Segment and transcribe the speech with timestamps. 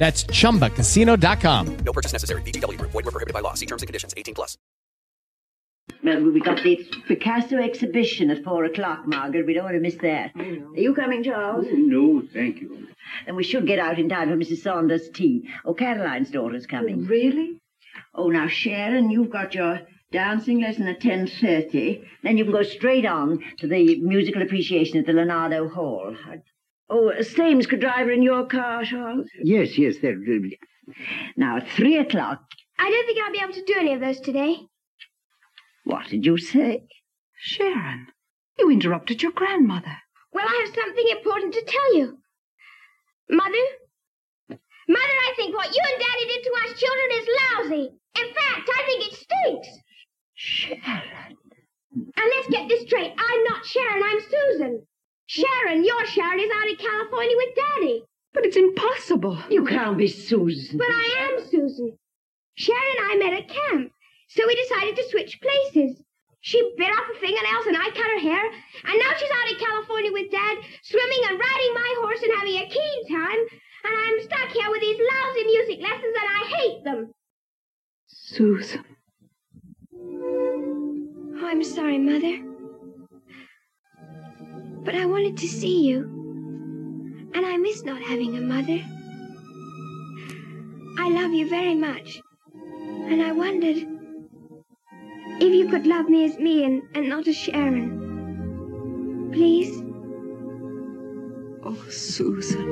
[0.00, 1.76] That's chumbacasino.com.
[1.84, 2.40] No purchase necessary.
[2.42, 2.90] VGW Group.
[2.92, 3.52] Void were prohibited by law.
[3.52, 4.14] See terms and conditions.
[4.16, 4.56] 18 plus.
[6.02, 9.44] Well, we got the Picasso exhibition at four o'clock, Margaret.
[9.44, 10.30] We don't want to miss that.
[10.36, 11.66] Are you coming, Charles?
[11.68, 12.88] Oh, no, thank you.
[13.26, 14.62] And we should get out in time for Mrs.
[14.62, 15.50] Saunders' tea.
[15.66, 17.04] Oh, Caroline's daughter's coming.
[17.04, 17.60] Oh, really?
[18.14, 19.80] Oh, now, Sharon, you've got your
[20.12, 22.04] dancing lesson at 10.30.
[22.22, 26.16] Then you can go straight on to the musical appreciation at the Leonardo Hall.
[26.92, 29.28] Oh, Stames could drive her in your car, Charles.
[29.42, 30.16] Yes, yes, there.
[31.36, 32.42] Now, at three o'clock.
[32.78, 34.56] I don't think I'll be able to do any of those today.
[35.84, 36.84] What did you say?
[37.38, 38.08] Sharon,
[38.58, 39.96] you interrupted your grandmother.
[40.32, 42.18] Well, I have something important to tell you.
[43.30, 43.66] Mother?
[44.48, 47.90] Mother, I think what you and Daddy did to us children is lousy.
[48.18, 49.68] In fact, I think it stinks.
[50.34, 51.36] Sharon.
[51.94, 53.12] And let's get this straight.
[53.16, 54.86] I'm not Sharon, I'm Susan.
[55.30, 58.02] Sharon, your Sharon is out in California with Daddy.
[58.34, 59.38] But it's impossible.
[59.48, 60.76] You can't be Susan.
[60.76, 61.96] But I am Susan.
[62.56, 63.92] Sharon and I met at camp,
[64.26, 66.02] so we decided to switch places.
[66.40, 69.58] She bit off her fingernails and I cut her hair, and now she's out in
[69.64, 73.38] California with Dad, swimming and riding my horse and having a keen time,
[73.86, 77.14] and I'm stuck here with these lousy music lessons and I hate them.
[78.08, 78.84] Susan.
[79.94, 82.49] Oh, I'm sorry, Mother.
[84.84, 86.04] But I wanted to see you.
[87.34, 88.80] And I miss not having a mother.
[90.98, 92.20] I love you very much.
[92.52, 93.86] And I wondered
[95.40, 99.30] if you could love me as me and, and not as Sharon.
[99.32, 99.82] Please?
[101.62, 102.68] Oh, Susan.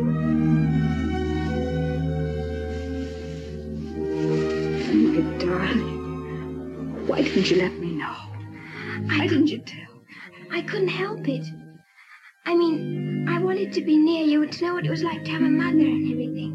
[4.89, 7.07] Oh, my darling.
[7.07, 8.17] Why didn't you let me know?
[9.07, 10.03] Why didn't you tell?
[10.51, 11.47] I couldn't help it.
[12.49, 15.23] I mean, I wanted to be near you and to know what it was like
[15.25, 16.55] to have a mother and everything.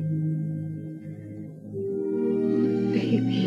[2.93, 3.43] Baby.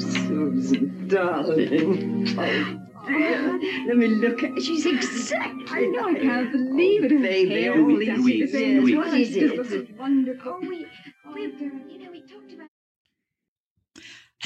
[0.00, 2.26] Susan, darling.
[2.38, 3.60] Oh, dear.
[3.86, 5.66] Let me look at She's exactly.
[5.68, 7.20] I know, I can't believe it.
[7.20, 8.96] Baby, oh, Louise, Louise, Louise.
[8.96, 9.94] What is it?
[9.98, 10.52] Wonderful.
[10.56, 10.86] Oh, we,
[11.34, 12.45] we, you know, we talked.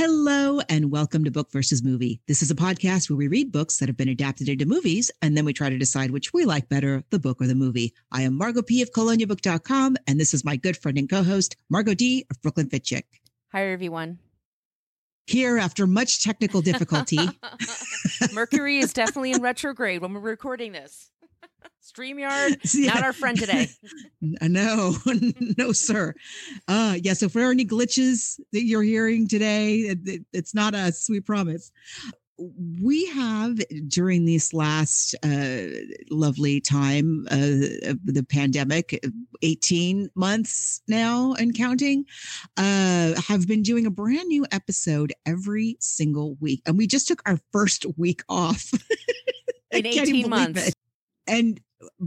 [0.03, 2.23] Hello and welcome to Book versus Movie.
[2.27, 5.37] This is a podcast where we read books that have been adapted into movies and
[5.37, 7.93] then we try to decide which we like better, the book or the movie.
[8.11, 11.93] I am Margot P of coloniabook.com and this is my good friend and co-host, Margot
[11.93, 13.05] D of Brooklyn Fit Chick.
[13.53, 14.21] Hi, everyone.
[15.27, 17.19] Here, after much technical difficulty,
[18.33, 21.11] Mercury is definitely in retrograde when we're recording this.
[21.83, 22.95] StreamYard, Yeah.
[22.95, 23.69] not our friend today.
[24.21, 24.95] no,
[25.59, 26.15] no, sir.
[26.69, 27.15] Uh, yeah.
[27.15, 31.09] So for any glitches that you're hearing today, it, it- it's not us.
[31.09, 31.73] We promise.
[32.83, 33.59] We have
[33.89, 35.63] during this last uh,
[36.11, 38.99] lovely time uh, of the pandemic,
[39.43, 42.07] 18 months now and counting,
[42.57, 46.63] uh, have been doing a brand new episode every single week.
[46.65, 48.71] And we just took our first week off.
[49.73, 50.73] In 18 believe months.
[51.31, 51.61] And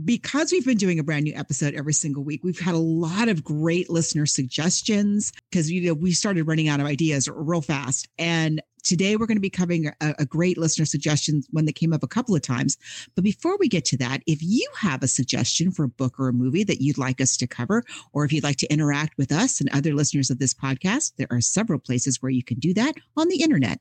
[0.03, 3.29] because we've been doing a brand new episode every single week, we've had a lot
[3.29, 8.09] of great listener suggestions because you know we started running out of ideas real fast.
[8.19, 11.93] And today we're going to be covering a, a great listener suggestion, one that came
[11.93, 12.77] up a couple of times.
[13.15, 16.27] But before we get to that, if you have a suggestion for a book or
[16.27, 19.31] a movie that you'd like us to cover, or if you'd like to interact with
[19.31, 22.73] us and other listeners of this podcast, there are several places where you can do
[22.73, 23.79] that on the internet.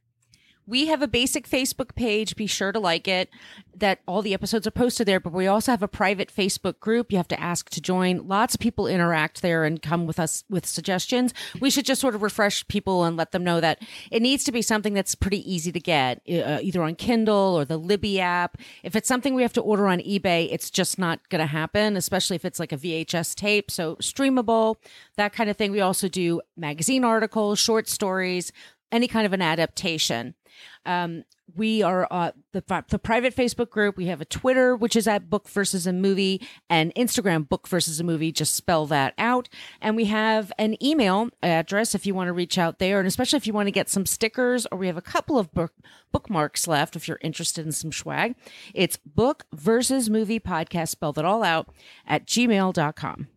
[0.66, 2.36] We have a basic Facebook page.
[2.36, 3.28] Be sure to like it.
[3.74, 7.10] That all the episodes are posted there, but we also have a private Facebook group.
[7.10, 8.28] You have to ask to join.
[8.28, 11.34] Lots of people interact there and come with us with suggestions.
[11.60, 14.52] We should just sort of refresh people and let them know that it needs to
[14.52, 18.58] be something that's pretty easy to get, uh, either on Kindle or the Libby app.
[18.84, 21.96] If it's something we have to order on eBay, it's just not going to happen,
[21.96, 23.70] especially if it's like a VHS tape.
[23.70, 24.76] So streamable,
[25.16, 25.72] that kind of thing.
[25.72, 28.52] We also do magazine articles, short stories
[28.92, 30.34] any kind of an adaptation.
[30.84, 33.96] Um, we are uh, the the private Facebook group.
[33.96, 36.40] We have a Twitter, which is at Book versus a Movie,
[36.70, 38.32] and Instagram Book versus a Movie.
[38.32, 39.48] Just spell that out.
[39.80, 43.36] And we have an email address if you want to reach out there, and especially
[43.36, 45.72] if you want to get some stickers, or we have a couple of book
[46.10, 48.34] bookmarks left if you're interested in some swag.
[48.74, 50.88] It's Book versus Movie Podcast.
[50.88, 51.68] Spell that all out
[52.06, 53.28] at gmail.com.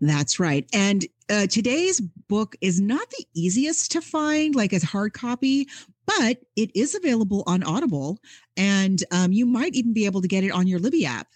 [0.00, 0.68] That's right.
[0.72, 5.68] And uh, today's book is not the easiest to find, like as hard copy,
[6.06, 8.18] but it is available on Audible,
[8.56, 11.28] and um, you might even be able to get it on your Libby app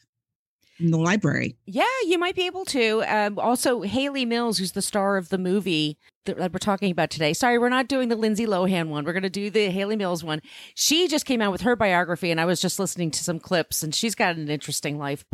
[0.80, 1.56] in the library.
[1.66, 3.02] Yeah, you might be able to.
[3.06, 7.32] Um, also, Hayley Mills, who's the star of the movie that we're talking about today.
[7.32, 9.04] Sorry, we're not doing the Lindsay Lohan one.
[9.04, 10.40] We're going to do the Hayley Mills one.
[10.74, 13.82] She just came out with her biography, and I was just listening to some clips,
[13.82, 15.24] and she's got an interesting life.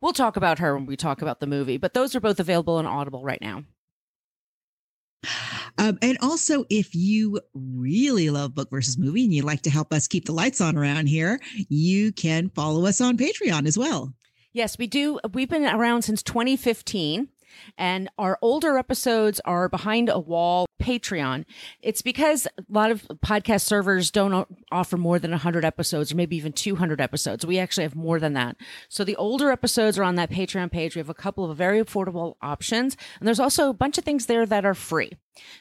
[0.00, 1.76] We'll talk about her when we talk about the movie.
[1.76, 3.64] But those are both available on Audible right now.
[5.78, 9.92] Um, and also, if you really love book versus movie and you'd like to help
[9.92, 14.12] us keep the lights on around here, you can follow us on Patreon as well.
[14.52, 15.20] Yes, we do.
[15.32, 17.28] We've been around since 2015
[17.76, 21.44] and our older episodes are behind a wall Patreon.
[21.82, 26.36] It's because a lot of podcast servers don't offer more than 100 episodes or maybe
[26.36, 27.46] even 200 episodes.
[27.46, 28.56] We actually have more than that.
[28.88, 30.96] So the older episodes are on that Patreon page.
[30.96, 32.96] We have a couple of very affordable options.
[33.18, 35.12] And there's also a bunch of things there that are free.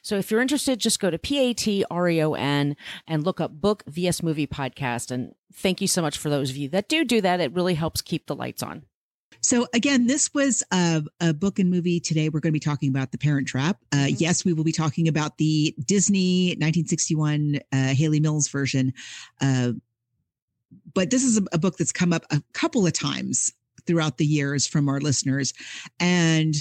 [0.01, 2.75] So if you're interested, just go to P-A-T-R-E-O-N
[3.07, 5.11] and look up Book VS Movie Podcast.
[5.11, 7.39] And thank you so much for those of you that do do that.
[7.39, 8.83] It really helps keep the lights on.
[9.41, 11.99] So again, this was a, a, book and movie.
[11.99, 13.77] Today, we're going to be talking about The Parent Trap.
[13.91, 14.15] Uh, mm-hmm.
[14.17, 18.93] Yes, we will be talking about the Disney 1961 uh, Hayley Mills version.
[19.41, 19.73] Uh,
[20.93, 23.53] but this is a, a book that's come up a couple of times
[23.87, 25.53] throughout the years from our listeners.
[25.99, 26.55] And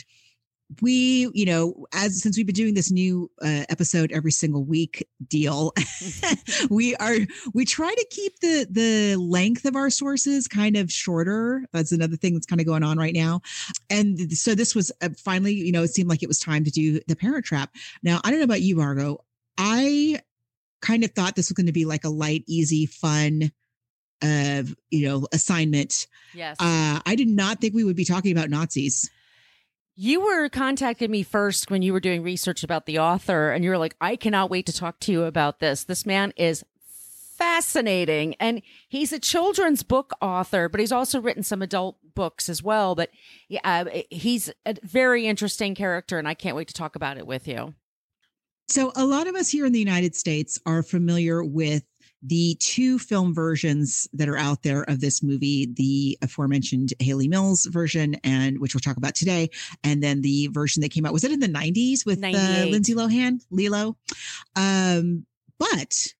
[0.82, 5.06] we, you know, as since we've been doing this new uh, episode every single week
[5.26, 5.72] deal,
[6.70, 7.16] we are
[7.54, 11.66] we try to keep the the length of our sources kind of shorter.
[11.72, 13.40] That's another thing that's kind of going on right now.
[13.88, 16.70] And so this was uh, finally, you know, it seemed like it was time to
[16.70, 17.74] do the Parent Trap.
[18.02, 19.24] Now, I don't know about you, Margot.
[19.56, 20.20] I
[20.82, 23.52] kind of thought this was going to be like a light, easy, fun
[24.20, 28.50] uh you know assignment yes uh i did not think we would be talking about
[28.50, 29.08] nazis
[30.00, 33.70] you were contacted me first when you were doing research about the author, and you
[33.70, 35.82] were like, I cannot wait to talk to you about this.
[35.82, 36.64] This man is
[37.36, 38.36] fascinating.
[38.38, 42.94] And he's a children's book author, but he's also written some adult books as well.
[42.94, 43.10] But
[43.48, 47.26] yeah, uh, he's a very interesting character, and I can't wait to talk about it
[47.26, 47.74] with you.
[48.68, 51.82] So, a lot of us here in the United States are familiar with
[52.22, 57.66] the two film versions that are out there of this movie the aforementioned hayley mills
[57.66, 59.48] version and which we'll talk about today
[59.84, 62.94] and then the version that came out was it in the 90s with uh, lindsay
[62.94, 63.40] lohan?
[63.50, 63.96] Lilo?
[64.56, 65.26] Um,
[65.58, 66.14] but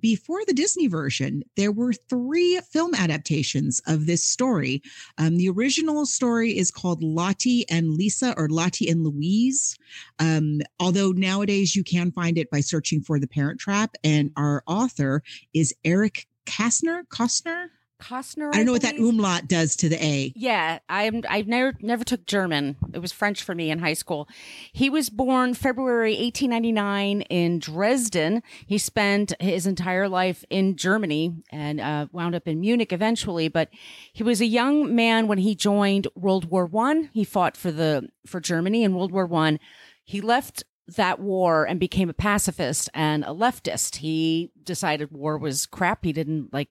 [0.00, 4.82] before the Disney version, there were three film adaptations of this story.
[5.18, 9.76] Um, the original story is called Lottie and Lisa or Lottie and Louise.
[10.18, 13.94] Um, although nowadays you can find it by searching for The Parent Trap.
[14.04, 15.22] And our author
[15.54, 17.02] is Eric Kastner.
[17.08, 17.68] Kostner?
[17.98, 18.48] Costner.
[18.48, 20.32] I don't know what that umlaut does to the A.
[20.36, 21.22] Yeah, I'm.
[21.28, 22.76] I never never took German.
[22.92, 24.28] It was French for me in high school.
[24.72, 28.42] He was born February 1899 in Dresden.
[28.66, 33.48] He spent his entire life in Germany and uh, wound up in Munich eventually.
[33.48, 33.68] But
[34.12, 37.10] he was a young man when he joined World War One.
[37.12, 39.58] He fought for the for Germany in World War One.
[40.04, 40.64] He left
[40.96, 43.96] that war and became a pacifist and a leftist.
[43.96, 46.04] He decided war was crap.
[46.04, 46.68] He didn't like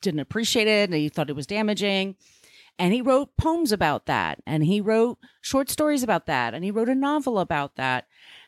[0.00, 2.16] didn't appreciate it and he thought it was damaging.
[2.78, 4.40] And he wrote poems about that.
[4.46, 6.54] And he wrote short stories about that.
[6.54, 8.06] And he wrote a novel about that.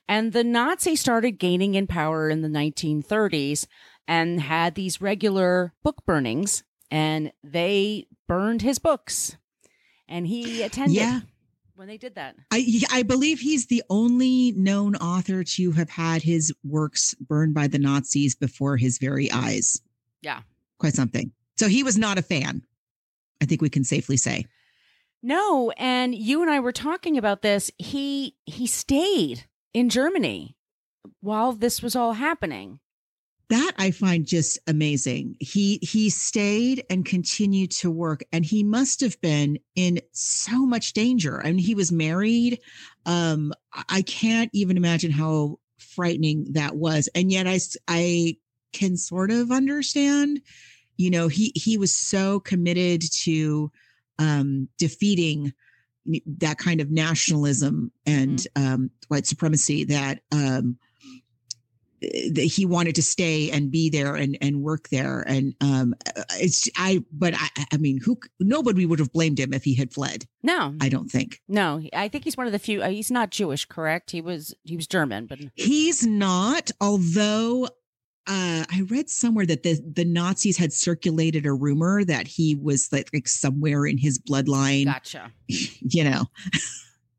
[0.08, 3.66] And the Nazis started gaining in power in the 1930s
[4.06, 6.62] and had these regular book burnings.
[6.92, 9.36] And they burned his books.
[10.08, 10.96] And he attended.
[10.96, 11.20] Yeah
[11.80, 12.36] when they did that.
[12.50, 17.68] I I believe he's the only known author to have had his works burned by
[17.68, 19.80] the Nazis before his very eyes.
[20.20, 20.42] Yeah.
[20.80, 21.30] Quite something.
[21.56, 22.62] So he was not a fan.
[23.40, 24.46] I think we can safely say.
[25.22, 27.70] No, and you and I were talking about this.
[27.78, 29.44] He he stayed
[29.74, 30.56] in Germany
[31.20, 32.80] while this was all happening.
[33.50, 35.36] That I find just amazing.
[35.40, 40.94] He he stayed and continued to work and he must have been in so much
[40.94, 41.42] danger.
[41.44, 42.60] I mean he was married.
[43.04, 43.52] Um
[43.88, 47.08] I can't even imagine how frightening that was.
[47.14, 47.58] And yet I
[47.88, 48.36] I
[48.72, 50.40] can sort of understand
[51.00, 53.72] you know he he was so committed to
[54.18, 55.52] um, defeating
[56.38, 58.74] that kind of nationalism and mm-hmm.
[58.74, 60.76] um, white supremacy that um,
[62.00, 65.94] that he wanted to stay and be there and and work there and um
[66.38, 69.92] it's i but i i mean who nobody would have blamed him if he had
[69.92, 71.82] fled No, i don't think no.
[71.92, 72.82] I think he's one of the few.
[72.82, 74.10] Uh, he's not Jewish, correct?
[74.10, 77.68] He was he was German, but he's not although
[78.30, 82.88] uh, I read somewhere that the the Nazis had circulated a rumor that he was
[82.92, 84.84] like, like somewhere in his bloodline.
[84.86, 85.32] gotcha.
[85.48, 86.24] You know,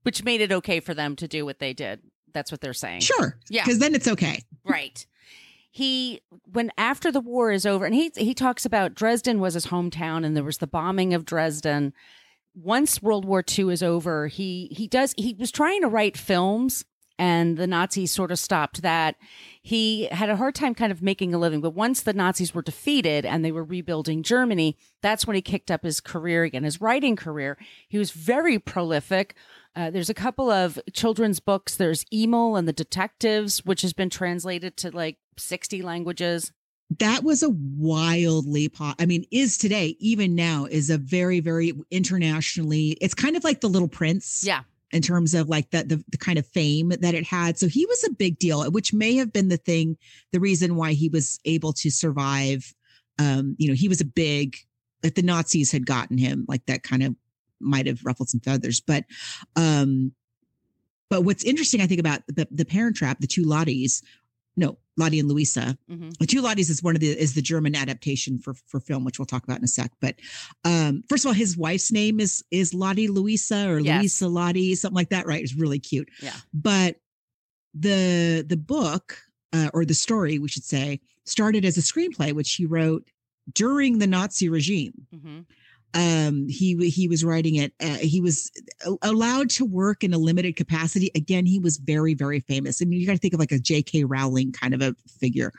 [0.03, 1.99] Which made it okay for them to do what they did.
[2.33, 3.01] That's what they're saying.
[3.01, 3.63] sure, Yeah.
[3.65, 4.43] because then it's okay.
[4.63, 5.05] Right.
[5.69, 9.67] He when after the war is over and he he talks about Dresden was his
[9.67, 11.93] hometown and there was the bombing of Dresden.
[12.53, 16.83] Once World War II is over, he he does he was trying to write films
[17.21, 19.15] and the Nazis sort of stopped that.
[19.61, 22.63] He had a hard time kind of making a living, but once the Nazis were
[22.63, 26.81] defeated and they were rebuilding Germany, that's when he kicked up his career again, his
[26.81, 27.59] writing career.
[27.87, 29.35] He was very prolific.
[29.75, 31.75] Uh, there's a couple of children's books.
[31.75, 36.51] There's Emil and the Detectives, which has been translated to like 60 languages.
[36.97, 41.73] That was a wildly po- I mean, is today even now is a very very
[41.91, 42.97] internationally.
[42.99, 44.43] It's kind of like the Little Prince.
[44.43, 44.63] Yeah.
[44.91, 47.57] In terms of like the, the the kind of fame that it had.
[47.57, 49.97] So he was a big deal, which may have been the thing,
[50.31, 52.73] the reason why he was able to survive.
[53.19, 54.57] Um, you know, he was a big
[55.01, 57.15] that the Nazis had gotten him, like that kind of
[57.59, 58.79] might have ruffled some feathers.
[58.79, 59.05] But
[59.55, 60.13] um,
[61.09, 64.01] but what's interesting, I think, about the the Parent Trap, the two Lotties,
[64.55, 65.77] no, Lottie and Louisa.
[65.89, 66.09] Mm-hmm.
[66.19, 69.19] The two Lotties is one of the is the German adaptation for for film, which
[69.19, 69.91] we'll talk about in a sec.
[70.01, 70.15] But
[70.65, 73.99] um, first of all, his wife's name is is Lottie Louisa or Yes.
[73.99, 75.41] Louisa Lottie, something like that, right?
[75.41, 76.09] It's really cute.
[76.21, 76.33] Yeah.
[76.53, 76.97] But
[77.73, 79.17] the the book
[79.53, 83.09] uh, or the story, we should say, started as a screenplay, which he wrote
[83.53, 85.39] during the Nazi regime Mm-hmm.
[85.93, 88.51] Um he he was writing it uh, he was
[89.01, 91.11] allowed to work in a limited capacity.
[91.15, 92.81] Again he was very very famous.
[92.81, 95.51] I mean you got to think of like a jk rowling kind of a figure.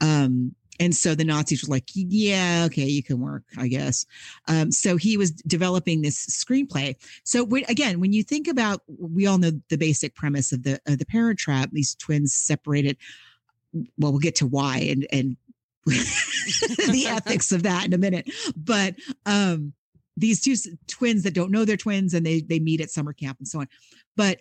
[0.00, 4.06] Um and so the nazis were like yeah okay you can work i guess.
[4.48, 6.96] Um so he was developing this screenplay.
[7.24, 10.80] So when, again when you think about we all know the basic premise of the
[10.86, 12.96] of the parent trap these twins separated
[13.98, 15.36] well we'll get to why and and
[15.86, 18.30] the ethics of that in a minute.
[18.56, 18.96] But
[19.26, 19.72] um
[20.16, 20.54] these two
[20.86, 23.60] twins that don't know they're twins and they they meet at summer camp and so
[23.60, 23.68] on.
[24.16, 24.40] But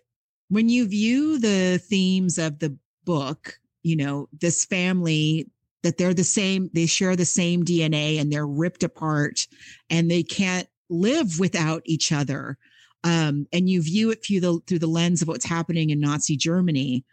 [0.49, 5.49] when you view the themes of the book you know this family
[5.83, 9.47] that they're the same they share the same dna and they're ripped apart
[9.89, 12.57] and they can't live without each other
[13.03, 16.35] um and you view it through the through the lens of what's happening in nazi
[16.35, 17.05] germany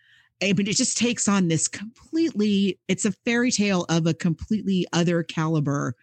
[0.43, 4.87] Eh, but it just takes on this completely it's a fairy tale of a completely
[4.93, 5.95] other caliber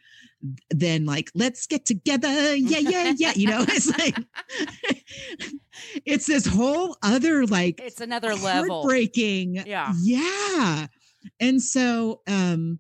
[0.72, 4.18] than like let's get together yeah yeah yeah you know it's like
[6.06, 8.82] it's this whole other like It's another level.
[8.82, 9.94] heartbreaking Yeah.
[10.02, 10.88] yeah
[11.40, 12.80] and so um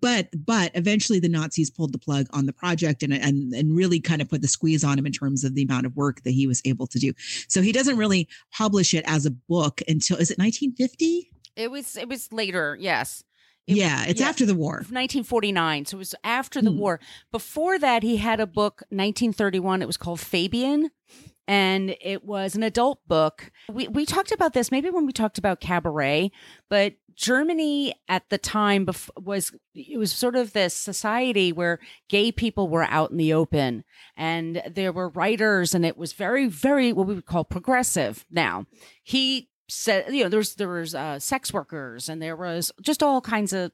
[0.00, 4.00] but but eventually the nazis pulled the plug on the project and and and really
[4.00, 6.30] kind of put the squeeze on him in terms of the amount of work that
[6.30, 7.12] he was able to do
[7.48, 11.96] so he doesn't really publish it as a book until is it 1950 It was
[11.96, 13.22] it was later, yes.
[13.66, 15.84] It- yeah it's after the war 1949.
[15.86, 16.78] So it was after the Hmm.
[16.78, 17.00] war.
[17.30, 19.82] Before that, he had a book, 1931.
[19.82, 20.90] It was called Fabian.
[21.48, 23.50] And it was an adult book.
[23.68, 26.30] We, we talked about this maybe when we talked about cabaret,
[26.70, 32.32] but Germany at the time bef- was, it was sort of this society where gay
[32.32, 33.84] people were out in the open
[34.16, 38.66] and there were writers and it was very, very, what we would call progressive now.
[39.02, 43.20] He said, you know, there's, there was uh, sex workers and there was just all
[43.20, 43.72] kinds of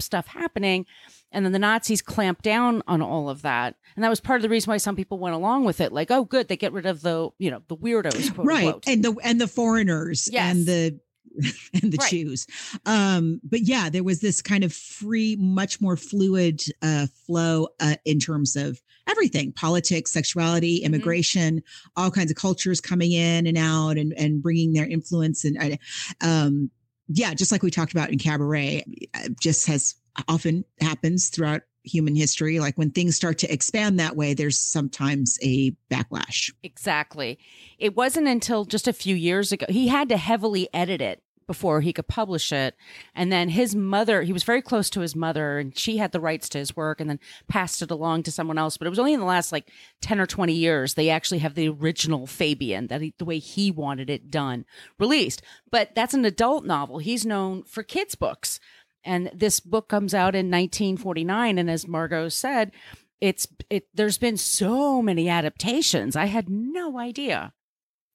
[0.00, 0.86] stuff happening.
[1.32, 3.74] And then the Nazis clamped down on all of that.
[3.94, 5.92] And that was part of the reason why some people went along with it.
[5.92, 8.86] Like, oh, good, they get rid of the, you know, the weirdos, quote right unquote.
[8.86, 10.56] and the and the foreigners Yes.
[10.56, 11.00] and the
[11.82, 12.10] and the Right.
[12.10, 12.46] Jews.
[12.86, 17.96] Um, but yeah, there was this kind of free, much more fluid uh, flow uh,
[18.06, 20.86] in terms of everything: politics, sexuality, Mm-hmm.
[20.86, 21.62] immigration,
[21.96, 25.44] all kinds of cultures coming in and out, and and bringing their influence.
[25.44, 25.78] And
[26.22, 26.70] um,
[27.08, 28.84] yeah, just like we talked about in Cabaret,
[29.14, 29.94] uh, just has
[30.28, 32.58] often happens throughout human history.
[32.58, 36.52] Like when things start to expand that way, there's sometimes a backlash.
[36.62, 37.38] Exactly.
[37.78, 39.66] It wasn't until just a few years ago.
[39.68, 42.74] He had to heavily edit it before he could publish it.
[43.14, 46.20] And then his mother, he was very close to his mother and she had the
[46.20, 48.76] rights to his work and then passed it along to someone else.
[48.76, 49.70] But it was only in the last like
[50.02, 53.70] 10 or 20 years they actually have the original Fabian that he, the way he
[53.70, 54.64] wanted it done
[54.98, 55.42] released.
[55.70, 56.98] But that's an adult novel.
[56.98, 58.60] He's known for kids books.
[59.04, 62.72] And this book comes out in 1949 and as Margot said,
[63.20, 66.16] it's it there's been so many adaptations.
[66.16, 67.52] I had no idea.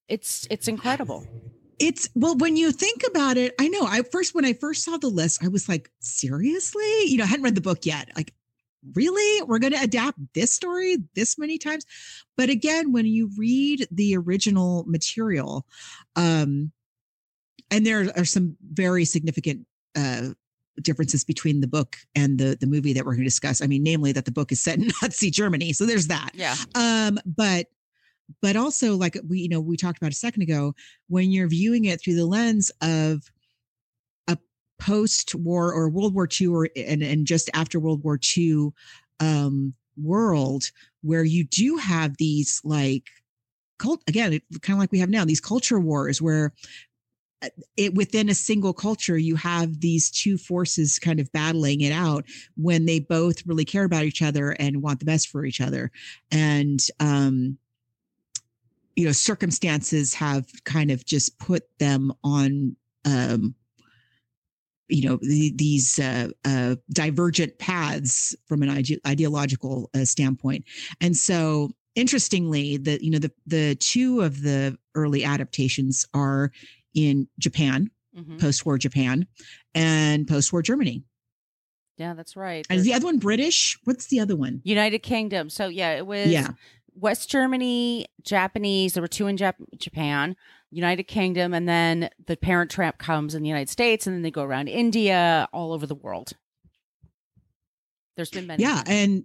[0.07, 1.25] It's it's incredible.
[1.81, 3.81] It's well, when you think about it, I know.
[3.83, 7.03] I first when I first saw the list, I was like, seriously?
[7.05, 8.09] You know, I hadn't read the book yet.
[8.15, 8.33] Like,
[8.95, 9.43] really?
[9.43, 11.85] We're going to adapt this story this many times?
[12.37, 15.65] But again, when you read the original material,
[16.15, 16.71] um,
[17.69, 20.29] and there are some very significant uh
[20.81, 23.61] differences between the book and the the movie that we're going to discuss.
[23.61, 25.73] I mean, namely that the book is set in Nazi Germany.
[25.73, 26.31] So there's that.
[26.33, 26.55] Yeah.
[26.75, 27.67] Um, but
[28.41, 30.73] but also like we you know we talked about a second ago
[31.07, 33.31] when you're viewing it through the lens of
[34.27, 34.37] a
[34.79, 38.69] post-war or World War II or and and just after World War II
[39.19, 40.71] um world
[41.01, 43.03] where you do have these like
[43.77, 46.53] cult again kind of like we have now these culture wars where
[47.43, 51.91] uh, it within a single culture you have these two forces kind of battling it
[51.91, 55.59] out when they both really care about each other and want the best for each
[55.59, 55.91] other.
[56.31, 57.57] And um
[58.95, 63.55] you know circumstances have kind of just put them on um
[64.89, 70.65] you know the, these uh, uh, divergent paths from an ide- ideological uh, standpoint
[70.99, 76.51] and so interestingly the you know the the two of the early adaptations are
[76.93, 78.41] in japan Mhm.
[78.41, 79.25] post-war japan
[79.73, 81.01] and post-war germany
[81.97, 82.65] Yeah, that's right.
[82.69, 85.49] and There's- the other one british what's the other one United Kingdom.
[85.49, 86.49] So yeah, it was Yeah.
[86.95, 88.93] West Germany, Japanese.
[88.93, 90.35] There were two in Jap- Japan,
[90.69, 94.31] United Kingdom, and then the Parent Trap comes in the United States, and then they
[94.31, 96.33] go around India, all over the world.
[98.15, 98.61] There's been many.
[98.61, 99.23] yeah and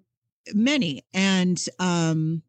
[0.54, 2.40] many and um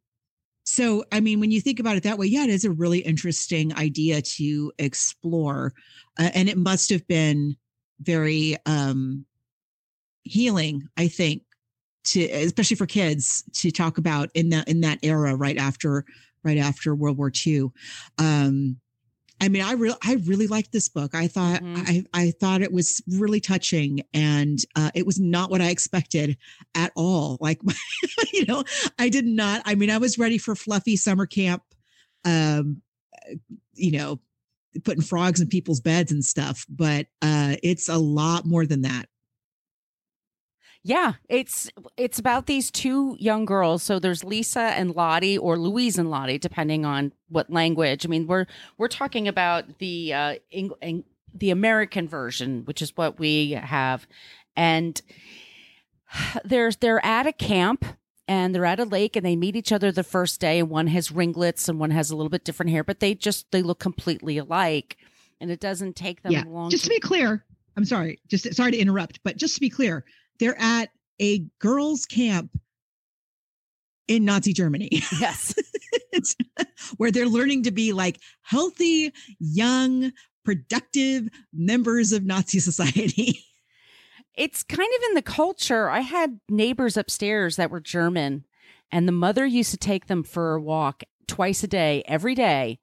[0.63, 2.99] so i mean when you think about it that way yeah it is a really
[2.99, 5.73] interesting idea to explore
[6.19, 7.55] uh, and it must have been
[7.99, 9.25] very um
[10.23, 11.41] healing i think
[12.11, 16.05] to especially for kids to talk about in that in that era right after
[16.43, 17.63] right after world war ii
[18.17, 18.77] um
[19.39, 21.13] I mean, I really, I really liked this book.
[21.13, 25.61] I thought, I, I thought it was really touching, and uh, it was not what
[25.61, 26.37] I expected
[26.73, 27.37] at all.
[27.39, 27.61] Like,
[28.33, 28.63] you know,
[28.97, 29.61] I did not.
[29.65, 31.61] I mean, I was ready for fluffy summer camp,
[32.25, 32.81] um,
[33.73, 34.19] you know,
[34.83, 36.65] putting frogs in people's beds and stuff.
[36.67, 39.07] But uh, it's a lot more than that.
[40.87, 43.83] Yeah, it's it's about these two young girls.
[43.83, 48.05] So there's Lisa and Lottie, or Louise and Lottie, depending on what language.
[48.05, 48.45] I mean, we're
[48.77, 54.07] we're talking about the uh, Eng- Eng- the American version, which is what we have,
[54.55, 55.01] and
[56.45, 57.83] there's they're at a camp
[58.25, 60.59] and they're at a lake and they meet each other the first day.
[60.59, 63.51] and One has ringlets and one has a little bit different hair, but they just
[63.51, 64.95] they look completely alike,
[65.41, 66.43] and it doesn't take them yeah.
[66.47, 66.69] long.
[66.69, 67.43] Just to be clear,
[67.75, 68.21] I'm sorry.
[68.29, 70.05] Just sorry to interrupt, but just to be clear,
[70.39, 72.51] they're at a girls' camp
[74.07, 74.89] in Nazi Germany.
[75.19, 75.53] Yes.
[76.97, 80.11] where they're learning to be like healthy, young,
[80.43, 83.43] productive members of Nazi society.
[84.35, 85.89] it's kind of in the culture.
[85.89, 88.45] I had neighbors upstairs that were German,
[88.91, 92.79] and the mother used to take them for a walk twice a day, every day.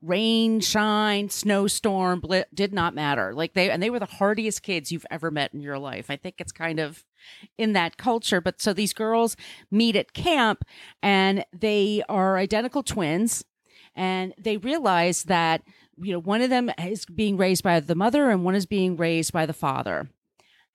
[0.00, 2.22] Rain, shine, snowstorm,
[2.54, 3.34] did not matter.
[3.34, 6.06] Like they, and they were the hardiest kids you've ever met in your life.
[6.08, 7.04] I think it's kind of
[7.56, 8.40] in that culture.
[8.40, 9.36] But so these girls
[9.70, 10.64] meet at camp
[11.02, 13.44] and they are identical twins
[13.96, 15.62] and they realize that,
[15.96, 18.96] you know, one of them is being raised by the mother and one is being
[18.96, 20.08] raised by the father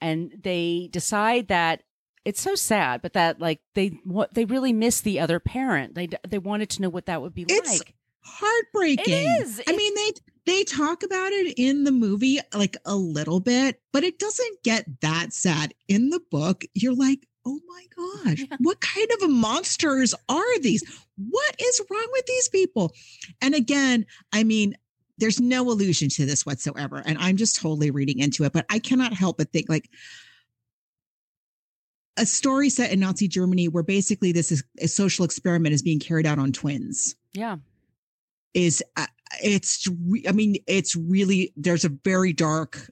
[0.03, 1.81] and they decide that
[2.25, 5.95] it's so sad, but that like they what they really miss the other parent.
[5.95, 7.95] They they wanted to know what that would be It's like.
[8.23, 9.13] Heartbreaking.
[9.13, 9.61] It is.
[9.67, 10.11] I mean, they
[10.45, 14.85] they talk about it in the movie like a little bit, but it doesn't get
[15.01, 15.73] that sad.
[15.87, 20.83] In the book, you're like, oh my gosh, what kind of monsters are these?
[21.17, 22.93] What is wrong with these people?
[23.41, 24.75] And again, I mean,
[25.17, 27.03] there's no allusion to this whatsoever.
[27.05, 29.89] And I'm just totally reading into it, but I cannot help but think like
[32.17, 35.99] a story set in Nazi Germany where basically this is a social experiment is being
[35.99, 37.57] carried out on twins Yeah.
[38.53, 39.07] Is uh,
[39.43, 39.87] it's
[40.27, 42.91] i mean it's really there's a very dark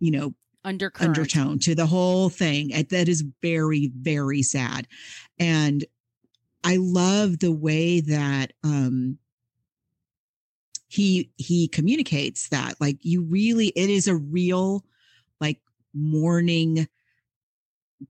[0.00, 1.16] you know Undercurrent.
[1.16, 4.86] undertone to the whole thing that is very very sad
[5.38, 5.84] and
[6.64, 9.18] i love the way that um
[10.88, 14.84] he he communicates that like you really it is a real
[15.40, 15.60] like
[15.94, 16.88] mourning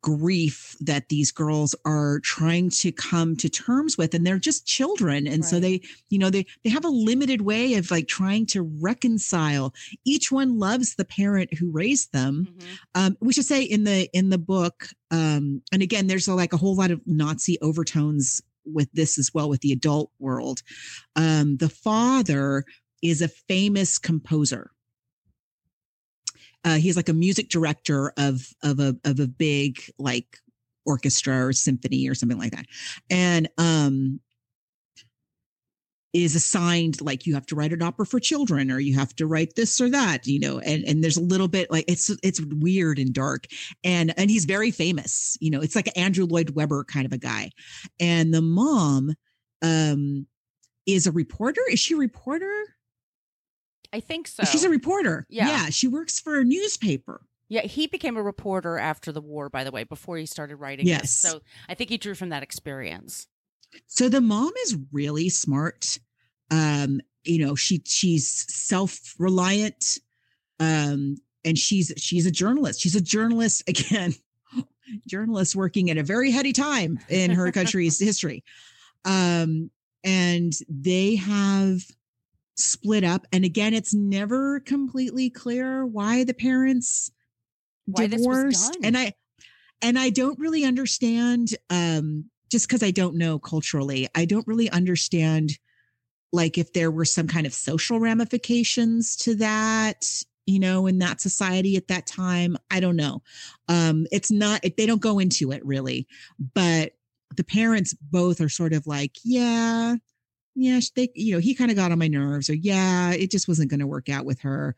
[0.02, 5.26] grief that these girls are trying to come to terms with and they're just children
[5.28, 8.62] and so they you know they they have a limited way of like trying to
[8.62, 9.72] reconcile.
[10.04, 12.48] Each one loves the parent who raised them
[12.94, 16.52] um we should say in the in the book um and again there's a, like
[16.52, 20.62] a whole lot of nazi overtones with this as well with the adult world.
[21.14, 22.64] Um the father
[23.02, 24.72] is a famous composer.
[26.66, 30.38] Uh, he's like a music director of of a of a big like
[30.84, 32.66] orchestra or symphony or something like that,
[33.08, 34.20] and um,
[36.12, 39.26] is assigned like you have to write an opera for children or you have to
[39.26, 42.40] write this or that you know and and there's a little bit like it's it's
[42.40, 43.46] weird and dark.
[43.84, 47.12] And and he's very famous you know it's like an andrew lloyd webber kind of
[47.12, 47.50] a guy.
[48.00, 49.14] And the mom
[49.62, 50.26] um
[50.86, 51.60] is a reporter?
[51.70, 52.75] Is she a reporter
[53.96, 54.44] I think so.
[54.44, 55.48] she's a reporter Yeah.
[55.48, 57.16] yeah she works for a newspaper
[57.48, 60.86] Yeah, he became a reporter after the war, by the way, before he started writing.
[60.86, 61.02] Yes.
[61.02, 61.32] This.
[61.32, 63.28] So I think he drew from that experience.
[63.86, 65.98] So the mom is really smart.
[66.50, 69.98] Um, you know, she she's self-reliant.
[70.58, 72.80] Um, and she's she's a journalist.
[72.80, 74.14] She's a journalist again,
[75.06, 78.42] journalist working at a very heady time in her country's history.
[79.04, 79.70] Um,
[80.02, 81.82] and they have
[82.56, 83.26] split up.
[83.32, 87.10] And again, it's never completely clear why the parents
[87.86, 88.76] Why divorced.
[88.82, 89.12] And I
[89.82, 94.70] and I don't really understand um just because I don't know culturally, I don't really
[94.70, 95.58] understand
[96.32, 100.04] like if there were some kind of social ramifications to that,
[100.46, 102.56] you know, in that society at that time.
[102.70, 103.22] I don't know.
[103.68, 106.06] Um, it's not they don't go into it really,
[106.54, 106.92] but
[107.36, 109.96] the parents both are sort of like, yeah,
[110.56, 113.46] yeah, they, you know, he kind of got on my nerves, or yeah, it just
[113.46, 114.74] wasn't going to work out with her,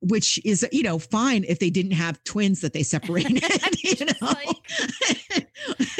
[0.00, 3.42] which is, you know, fine if they didn't have twins that they separated,
[3.82, 4.32] you know.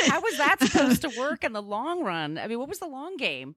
[0.07, 2.39] How was that supposed to work in the long run?
[2.39, 3.57] I mean, what was the long game?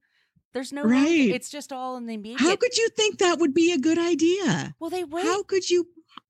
[0.53, 1.05] There's no Right.
[1.05, 1.31] game.
[1.33, 2.39] It's just all in the immediate.
[2.39, 4.73] How could you think that would be a good idea?
[4.79, 5.25] Well, they wait.
[5.25, 5.85] How could you?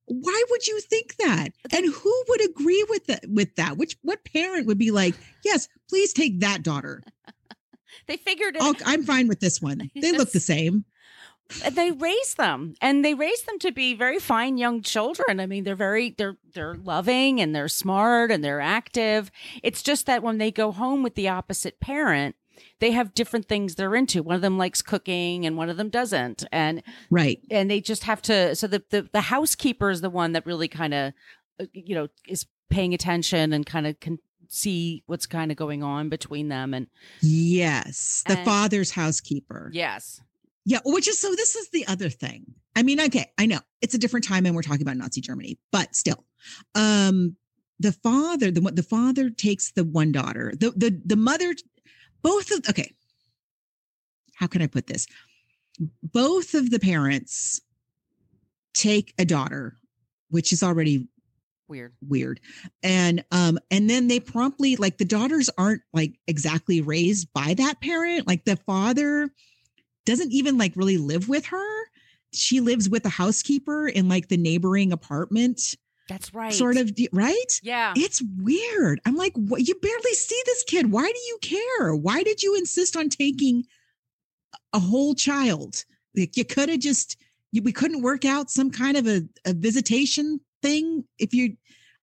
[0.07, 1.49] Why would you think that?
[1.71, 3.25] And who would agree with that?
[3.27, 7.03] With that, which what parent would be like, yes, please take that daughter.
[8.07, 8.61] They figured it.
[8.61, 9.89] Oh, I'll, I'm fine with this one.
[9.95, 10.85] They look the same.
[11.71, 15.63] they raise them and they raise them to be very fine young children i mean
[15.63, 19.29] they're very they're they're loving and they're smart and they're active
[19.61, 22.35] it's just that when they go home with the opposite parent
[22.79, 25.89] they have different things they're into one of them likes cooking and one of them
[25.89, 26.81] doesn't and
[27.11, 27.39] Right.
[27.51, 30.67] and they just have to so the the, the housekeeper is the one that really
[30.67, 31.13] kind of
[31.59, 34.17] uh, you know is paying attention and kind of can
[34.51, 36.87] see what's kind of going on between them and
[37.21, 39.69] Yes, the And- father's housekeeper.
[39.73, 40.21] yes
[40.65, 41.35] Yeah, which is so.
[41.35, 42.55] This is the other thing.
[42.75, 45.59] I mean, okay, I know it's a different time, and we're talking about Nazi Germany,
[45.71, 46.25] but still,
[46.73, 47.35] um,
[47.79, 51.53] the father, the what the father takes the one daughter, the the the mother,
[52.23, 52.95] both of okay.
[54.33, 55.05] How can I put this?
[56.01, 57.61] Both of the parents
[58.73, 59.77] take a daughter,
[60.29, 61.07] which is already
[61.67, 61.93] weird.
[62.07, 62.39] Weird.
[62.83, 67.81] And um and then they promptly like the daughters aren't like exactly raised by that
[67.81, 68.27] parent.
[68.27, 69.29] Like the father
[70.05, 71.85] doesn't even like really live with her.
[72.33, 75.75] She lives with a housekeeper in like the neighboring apartment
[76.07, 76.53] that's right.
[76.53, 77.59] sort of right?
[77.63, 77.93] Yeah.
[77.95, 79.01] It's weird.
[79.05, 79.67] I'm like what?
[79.67, 80.91] You barely see this kid.
[80.91, 81.95] Why do you care?
[81.95, 83.65] Why did you insist on taking
[84.73, 85.83] a whole child?
[86.15, 87.17] Like you could have just
[87.51, 91.57] you, we couldn't work out some kind of a, a visitation thing if you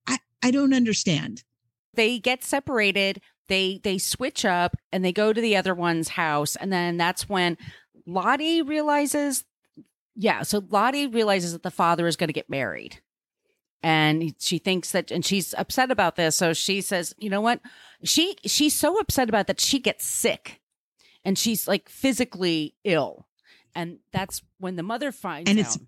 [0.07, 1.45] i i don't understand.
[1.95, 6.57] They get separated they they switch up and they go to the other one's house
[6.57, 7.59] and then that's when
[8.07, 9.45] lottie realizes
[10.15, 13.01] yeah so lottie realizes that the father is going to get married.
[13.85, 17.61] And she thinks that and she's upset about this so she says you know what?
[18.05, 20.61] She she's so upset about that she gets sick
[21.25, 23.27] and she's like physically ill.
[23.75, 25.65] And that's when the mother finds and out.
[25.65, 25.79] it's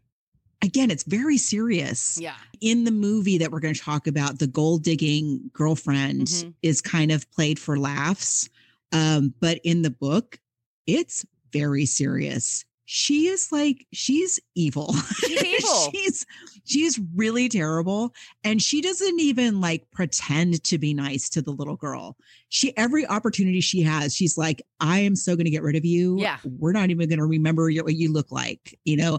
[0.62, 2.18] again it's very serious.
[2.20, 2.34] Yeah.
[2.60, 6.54] In the movie that we're going to talk about the gold digging girlfriend Mhm.
[6.62, 8.48] is kind of played for laughs
[8.92, 10.38] um but in the book
[10.86, 14.92] it's very serious she is like she's evil
[15.26, 15.90] She's evil.
[15.92, 16.26] she's
[16.64, 18.12] she's really terrible
[18.44, 22.16] and she doesn't even like pretend to be nice to the little girl
[22.50, 25.84] she every opportunity she has she's like i am so going to get rid of
[25.84, 26.36] you Yeah.
[26.44, 29.18] we're not even going to remember you- what you look like you know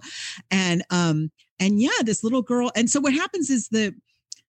[0.52, 3.96] and um and yeah this little girl and so what happens is the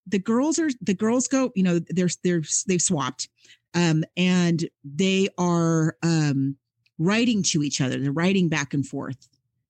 [0.05, 3.29] the girls are the girls go you know they're they're they've swapped
[3.73, 6.55] um and they are um
[6.99, 9.27] writing to each other they're writing back and forth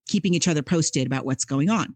[0.08, 1.96] keeping each other posted about what's going on.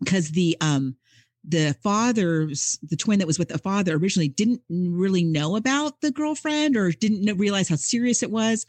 [0.00, 0.96] Because the um
[1.44, 6.10] the father's the twin that was with the father originally didn't really know about the
[6.10, 8.66] girlfriend or didn't know, realize how serious it was.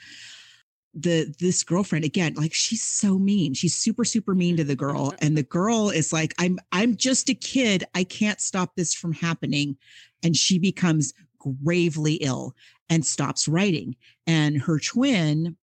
[0.94, 3.54] The this girlfriend again like she's so mean.
[3.54, 7.30] She's super super mean to the girl and the girl is like i'm i'm just
[7.30, 7.86] a kid.
[7.96, 9.78] I can't stop this from happening.
[10.24, 12.54] And she becomes gravely ill
[12.92, 13.96] and stops writing
[14.28, 15.56] and her twin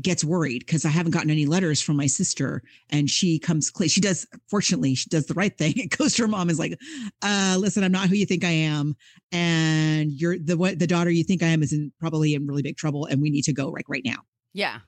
[0.00, 2.62] gets worried because I haven't gotten any letters from my sister.
[2.88, 5.74] And she comes, cl- she does, fortunately, she does the right thing.
[5.82, 6.78] It goes to her mom is like,
[7.20, 8.96] uh, listen, I'm not who you think I am.
[9.32, 12.62] And you're the, what the daughter you think I am is in probably in really
[12.62, 13.04] big trouble.
[13.04, 14.20] And we need to go like right now.
[14.54, 14.78] Yeah.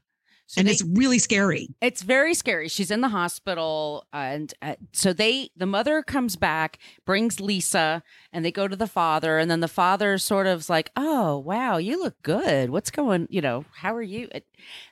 [0.47, 1.69] So and they- it's really scary.
[1.81, 2.69] It's very scary.
[2.69, 8.03] She's in the hospital, and uh, so they, the mother comes back, brings Lisa,
[8.33, 11.79] and they go to the father, and then the father sort of's like, "Oh, wow,
[11.79, 12.71] you look good.
[12.71, 13.27] What's going?
[13.31, 14.47] You know, how are you?" It,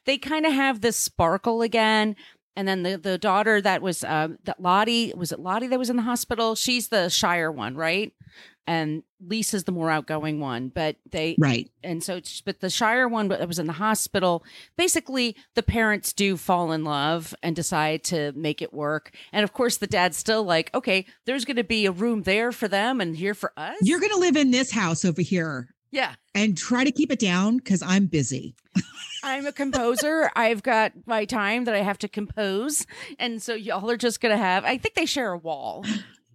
[0.07, 2.17] they kind of have this sparkle again,
[2.57, 5.91] and then the the daughter that was um that Lottie was it Lottie that was
[5.91, 6.55] in the hospital?
[6.55, 8.13] She's the shyer one, right?
[8.67, 11.71] And Lisa's the more outgoing one, but they Right.
[11.83, 14.45] and so it's- but the shyer one that was in the hospital
[14.77, 19.13] basically the parents do fall in love and decide to make it work.
[19.33, 22.53] And of course the dad's still like okay there's going to be a room there
[22.53, 23.77] for them and here for us.
[23.83, 26.15] You're going to live in this house over here yeah.
[26.35, 28.55] and try to keep it down because I'm busy.
[29.25, 30.31] i'm a composer.
[30.35, 32.87] I've got my time that i have to compose.
[33.19, 35.85] And so y'all are just going to have i think they share a wall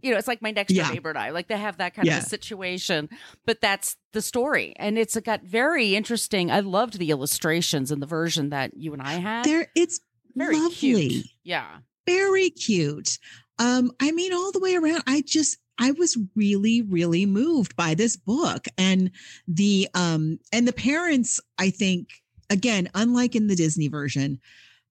[0.02, 0.92] you know, it's like my next door Yeah.
[0.92, 1.30] neighbor and I.
[1.32, 2.20] Like they have that kind of Yeah.
[2.20, 3.10] a situation,
[3.46, 6.50] but that's the story, and it's got very interesting.
[6.52, 9.46] I loved the illustrations and the version that you and I had.
[9.46, 10.00] There, it's
[10.36, 11.10] very lovely.
[11.10, 11.26] cute.
[11.44, 13.18] Yeah, very cute.
[13.60, 17.94] Um, I mean, all the way around, I just I was really, really moved by
[17.94, 19.12] this book and
[19.48, 22.10] the um and the parents, I think,
[22.50, 24.40] again, unlike in the Disney version,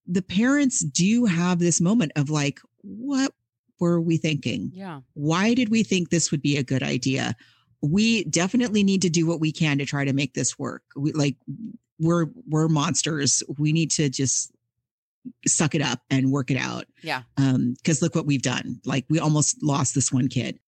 [0.07, 3.33] the parents do have this moment of like, what
[3.81, 4.71] were we thinking?
[4.73, 7.35] yeah, Why did we think this would be a good idea?
[7.83, 10.83] We definitely need to do what we can to try to make this work.
[10.97, 11.37] We like
[11.99, 13.43] we're we're monsters.
[13.59, 14.53] We need to just
[15.47, 17.23] suck it up and work it out yeah.
[17.37, 20.59] um because look what we've done like we almost lost this one kid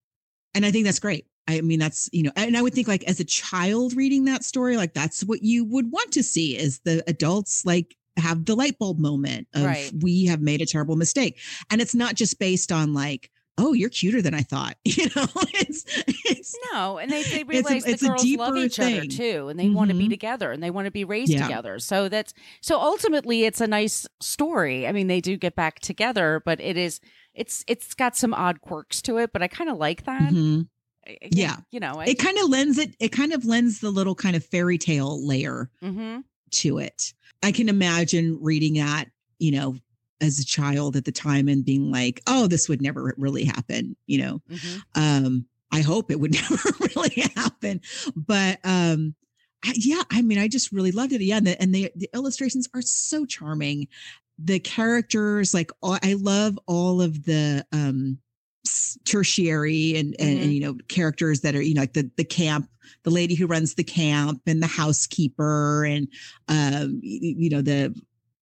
[0.55, 3.05] and i think that's great i mean that's you know and i would think like
[3.05, 6.81] as a child reading that story like that's what you would want to see is
[6.81, 9.91] the adults like have the light bulb moment of Right.
[10.01, 11.39] we have made a terrible mistake
[11.71, 15.27] and it's not just based on like oh you're cuter than i thought you know
[15.55, 18.79] it's it's No, and they, they It's a- realize it's the girls love deeper each
[18.81, 21.43] other too, and they want to be together, and they want to be raised Yeah.
[21.47, 21.79] together.
[21.79, 24.87] So that's so ultimately, it's a nice story.
[24.87, 27.01] I mean, they do get back together, but it is
[27.35, 30.33] it's it's got some odd quirks to it, but I kind of like that.
[30.33, 30.69] Mhm.
[31.07, 31.57] I- I- Yeah.
[31.71, 34.37] you know, I, it kind of lends it it kind of lends the little kind
[34.37, 36.19] of fairy tale layer hmm
[36.53, 37.13] to it.
[37.43, 39.07] I can imagine reading that,
[39.39, 39.77] you know,
[40.21, 43.97] as a child at the time and being like, oh, this would never really happen,
[44.07, 44.43] you know.
[44.49, 46.59] hmm Um, I hope it would never
[46.97, 47.81] really happen.
[48.17, 49.15] But um
[49.65, 51.21] I, yeah, I mean, I just really loved it.
[51.21, 53.89] Yeah, and the, and the the illustrations are so charming.
[54.39, 58.19] The characters, like all, I love all of the um
[59.05, 60.55] tertiary and, and and Mhm.
[60.55, 62.69] you know characters that are you know like the the camp
[63.05, 66.09] the lady who runs the camp and the housekeeper and
[66.49, 67.95] um you know the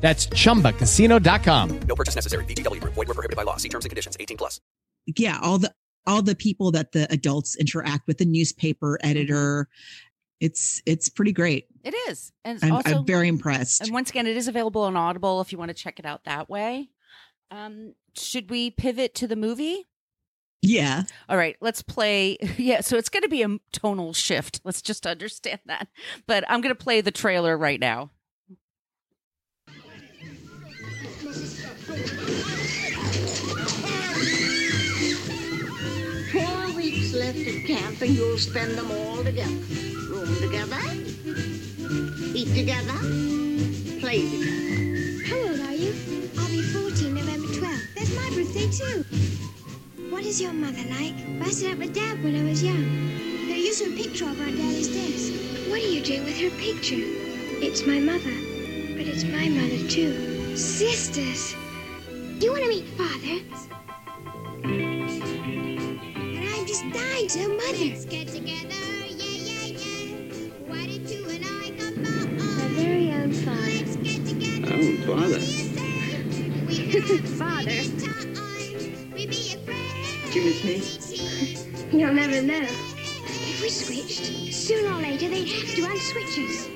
[0.00, 1.80] That's chumbacasino.com.
[1.86, 2.44] No purchase necessary.
[2.46, 2.94] VGW Group.
[2.94, 3.56] Void were prohibited by law.
[3.56, 4.16] See terms and conditions.
[4.18, 4.60] 18 plus.
[5.16, 5.72] yeah all the
[6.06, 9.68] all the people that the adults interact with the newspaper editor
[10.40, 14.26] it's it's pretty great it is, and I'm, also I'm very impressed And once again,
[14.26, 16.90] it is available on Audible if you want to check it out that way.
[17.50, 19.88] Um, should we pivot to the movie?
[20.62, 22.36] yeah All right, let's play.
[22.58, 24.60] Yeah, so it's going to be a tonal shift.
[24.64, 25.88] Let's just understand that.
[26.26, 28.10] But I'm going to play the trailer right now.
[36.30, 39.50] Four weeks left at camp and you'll spend them all together.
[40.08, 40.78] Room together,
[42.32, 42.98] eat together,
[43.98, 45.24] play together.
[45.26, 45.92] How old are you?
[46.38, 47.94] I'll be 14 November 12th.
[47.96, 49.04] That's my birthday, too.
[50.10, 51.14] What is your mother like?
[51.50, 52.84] Stayed up with Dad when I was young.
[53.48, 55.32] There used to a picture of her on Daddy's desk.
[55.68, 57.02] What are you doing with her picture?
[57.60, 58.30] It's my mother.
[58.96, 60.56] But it's my mother, too.
[60.56, 61.56] Sisters.
[62.40, 63.36] You want to meet Father?
[64.64, 67.84] And I'm just dying to know Mother.
[67.84, 68.74] Let's get together,
[69.08, 70.48] yeah, yeah, yeah.
[70.66, 72.02] Why did you and I come
[72.38, 73.60] My very own father.
[73.60, 74.72] Let's get together.
[74.72, 75.40] Oh, father.
[77.36, 77.82] Father.
[80.32, 80.76] Do you miss me?
[81.98, 82.62] You'll never know.
[82.62, 86.68] If we switched, sooner or later they'd have to unswitch us.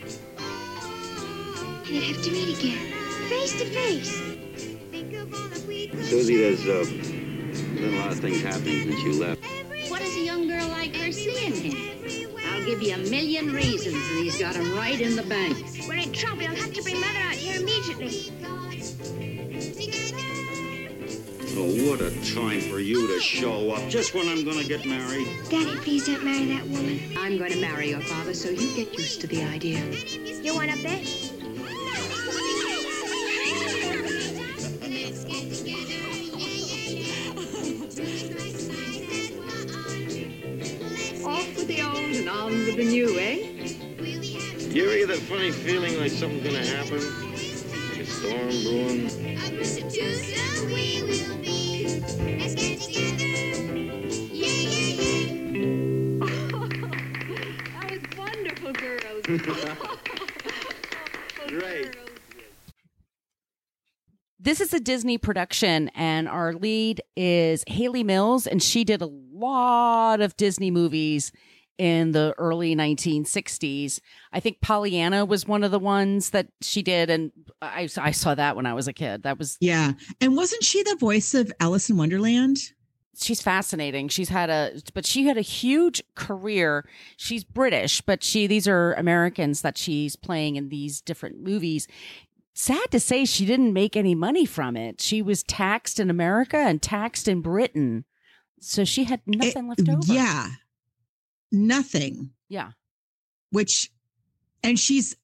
[1.86, 2.92] And they'd have to meet again,
[3.30, 4.33] face to face.
[6.02, 6.84] Susie, there's uh,
[7.74, 9.42] been a lot of things happening since you left.
[9.88, 12.36] What does a young girl like her see in him?
[12.52, 15.56] I'll give you a million reasons, and he's got 'em right in the bank.
[15.88, 16.42] We're in trouble.
[16.42, 18.32] You'll have to bring Mother out here immediately.
[21.56, 25.28] Oh, what a time for you to show up just when I'm gonna get married.
[25.48, 27.00] Daddy, please don't marry that woman.
[27.16, 29.78] I'm going to marry your father, so you get used to the idea.
[30.42, 31.33] You want to bet?
[45.28, 47.00] Funny feeling like something's gonna happen?
[47.90, 49.08] Like a storm brewing?
[57.72, 59.24] That was wonderful, girls.
[61.48, 61.96] Great.
[64.38, 69.06] This is a Disney production, and our lead is Hayley Mills, and she did a
[69.06, 71.32] lot of Disney movies
[71.78, 74.00] in the early 1960s.
[74.32, 78.34] I think Pollyanna was one of the ones that she did, and I, I saw
[78.34, 79.24] that when I was a kid.
[79.24, 79.92] That was Yeah.
[80.20, 82.58] And wasn't she the voice of Alice in Wonderland?
[83.16, 84.08] she's fascinating.
[84.08, 86.84] She's had a, but she had a huge career.
[87.16, 91.86] She's British, but she, these are Americans that she's playing in these different movies.
[92.54, 95.00] Sad to say, she didn't make any money from it.
[95.00, 98.04] She was taxed in America and taxed in Britain.
[98.60, 100.12] So she had nothing left over.
[100.12, 100.48] Yeah.
[101.54, 102.30] Nothing.
[102.48, 102.72] Yeah.
[103.50, 103.90] Which,
[104.62, 105.16] and she's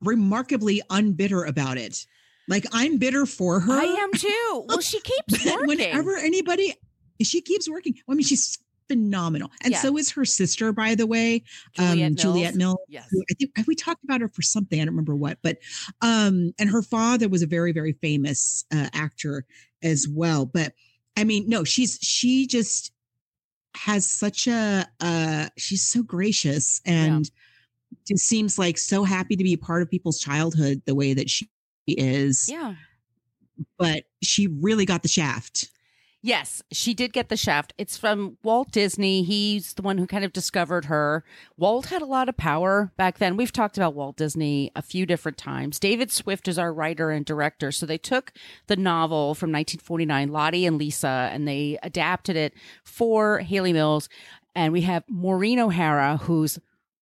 [0.00, 2.06] remarkably unbitter about it.
[2.48, 3.72] Like I'm bitter for her.
[3.72, 4.64] I am too.
[4.68, 5.66] Well, she keeps working.
[5.66, 6.74] Whenever anybody,
[7.22, 7.94] she keeps working.
[8.08, 9.80] I mean, she's phenomenal, and Yeah.
[9.80, 11.42] so is her sister, by the way,
[11.74, 12.54] Juliet, um, Mills?
[12.56, 12.78] Mills.
[12.88, 13.08] Yes.
[13.30, 14.78] I think we talked about her for something.
[14.78, 15.56] I don't remember what, but
[16.02, 19.46] um, and her father was a very, very famous uh, actor
[19.82, 20.44] as well.
[20.44, 20.74] But
[21.16, 22.92] I mean, no, she's she just
[23.74, 27.30] has such a uh, she's so gracious and
[28.06, 31.30] just seems like so happy to be a part of people's childhood the way that
[31.30, 31.48] she
[31.86, 32.48] is.
[32.48, 32.74] Yeah.
[33.78, 35.70] But she really got the shaft.
[36.24, 37.74] Yes, she did get the shaft.
[37.76, 39.24] It's from Walt Disney.
[39.24, 41.22] He's the one who kind of discovered her.
[41.58, 43.36] Walt had a lot of power back then.
[43.36, 45.78] We've talked about Walt Disney a few different times.
[45.78, 47.70] David Swift is our writer and director.
[47.70, 48.32] So they took
[48.68, 54.08] the novel from 1949, Lottie and Lisa, and they adapted it for Hayley Mills.
[54.54, 56.58] And we have Maureen O'Hara, who's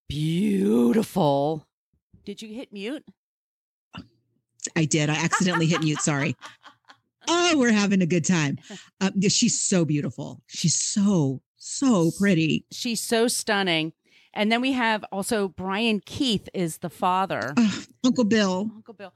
[0.08, 1.68] beautiful.
[2.24, 3.04] Did you hit mute?
[4.74, 5.10] I did.
[5.10, 6.00] I accidentally hit mute.
[6.00, 6.34] Sorry.
[7.28, 8.58] Oh, we're having a good time.
[9.00, 10.42] Um, she's so beautiful.
[10.46, 12.66] She's so, so pretty.
[12.72, 13.92] She's so stunning.
[14.34, 17.52] And then we have also Brian Keith is the father.
[17.56, 18.70] Ugh, Uncle Bill.
[18.74, 19.12] Uncle Bill.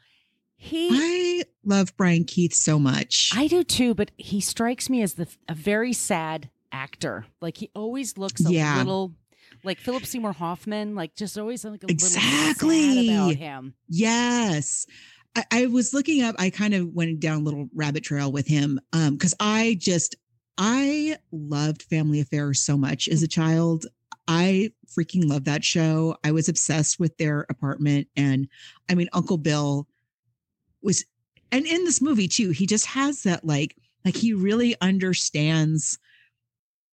[0.58, 3.30] He I love Brian Keith so much.
[3.34, 7.26] I do too, but he strikes me as the a very sad actor.
[7.40, 8.78] Like he always looks a Yeah.
[8.78, 9.12] little
[9.64, 12.78] like Philip Seymour Hoffman, like just always like a Exactly.
[12.88, 13.74] little sad about him.
[13.88, 14.86] Yes.
[15.36, 18.46] I, I was looking up, I kind of went down a little rabbit trail with
[18.46, 18.80] him.
[18.92, 20.16] Um, because I just
[20.58, 23.86] I loved Family Affairs so much as a child.
[24.26, 26.16] I freaking love that show.
[26.24, 28.08] I was obsessed with their apartment.
[28.16, 28.48] And
[28.90, 29.86] I mean, Uncle Bill
[30.82, 31.04] was
[31.52, 35.98] and in this movie too, he just has that like like he really understands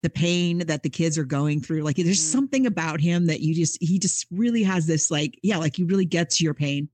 [0.03, 1.81] the pain that the kids are going through.
[1.81, 5.57] Like there's something about him that you just he just really has this like, yeah,
[5.57, 6.89] like he really gets your pain.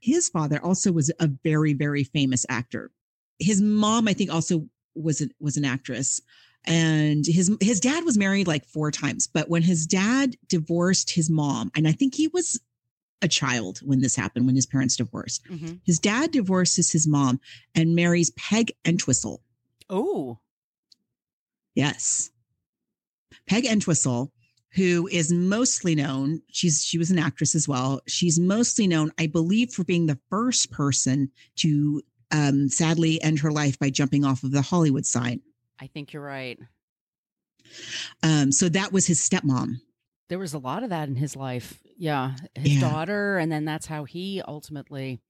[0.00, 2.90] His father also was a very, very famous actor.
[3.38, 6.20] His mom, I think, also was a, was an actress.
[6.64, 11.28] And his his dad was married like four times, but when his dad divorced his
[11.28, 12.60] mom, and I think he was
[13.20, 15.44] a child when this happened, when his parents divorced.
[15.44, 15.80] Mhm.
[15.84, 17.40] His dad divorces his mom
[17.74, 19.42] and marries Peg Entwistle.
[19.90, 20.38] Oh.
[21.74, 22.30] Yes.
[23.46, 24.31] Peg Entwistle,
[24.74, 28.00] who is mostly known, she's she was an actress as well.
[28.06, 33.52] She's mostly known, I believe, for being the first person to um, sadly end her
[33.52, 35.40] life by jumping off of the Hollywood sign.
[35.78, 36.58] I think you're right.
[38.22, 39.76] Um, so that was his stepmom.
[40.28, 41.80] There was a lot of that in his life.
[41.98, 42.36] Yeah.
[42.54, 42.80] His Yeah.
[42.80, 45.20] daughter, and then that's how he ultimately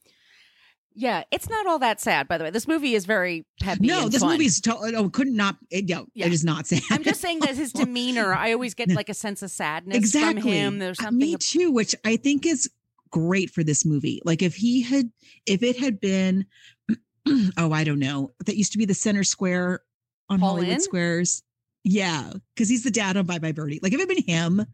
[0.95, 2.51] Yeah, it's not all that sad, by the way.
[2.51, 3.87] This movie is very peppy.
[3.87, 4.33] No, this fun.
[4.33, 5.57] movie's to- oh, could not.
[5.71, 6.27] It, no, Yeah.
[6.27, 6.83] it is not sad.
[6.91, 10.43] I'm just saying that his demeanor, I always get like a sense of sadness exactly.
[10.43, 10.79] from him.
[10.79, 12.69] There's Uh, something Me too, which I think is
[13.11, 14.21] great for this movie.
[14.25, 15.11] Like if he had,
[15.47, 16.47] if it had been,
[17.57, 19.81] oh, I don't know, that used to be the center square
[20.29, 20.81] on Paul Hollywood?
[20.83, 21.43] Squares.
[21.85, 23.81] Yeah, because he's the dad on Bye Bye Birdie.
[23.83, 24.67] Like if it had been him,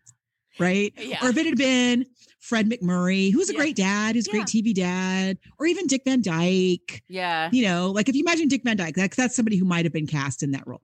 [0.59, 0.93] right?
[0.99, 1.25] Yeah.
[1.25, 2.05] Or if it had been
[2.41, 6.23] Fred MacMurray, who's a great dad, who's a great TV dad, or even Dick Van
[6.23, 7.03] Dyke.
[7.09, 7.51] Yeah.
[7.53, 9.93] You know, like if you imagine Dick Van Dyke, like that's somebody who might have
[9.93, 10.83] been cast in that role.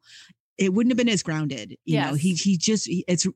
[0.59, 1.76] It wouldn't have been as grounded.
[1.84, 3.26] You know, he he just he- it's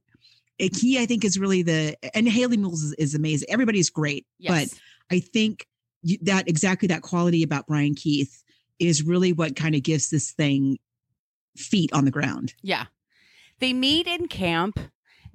[0.59, 3.49] it- he I think is really the and Hayley Mills is, is amazing.
[3.51, 4.71] Everybody's great, Yes.
[4.71, 4.81] but
[5.17, 5.67] I think
[6.03, 8.43] you- that exactly that quality about Brian Keith
[8.81, 10.79] is really what kind of gives this thing
[11.57, 12.55] feet on the ground.
[12.63, 12.87] Yeah.
[13.61, 14.79] They meet in camp.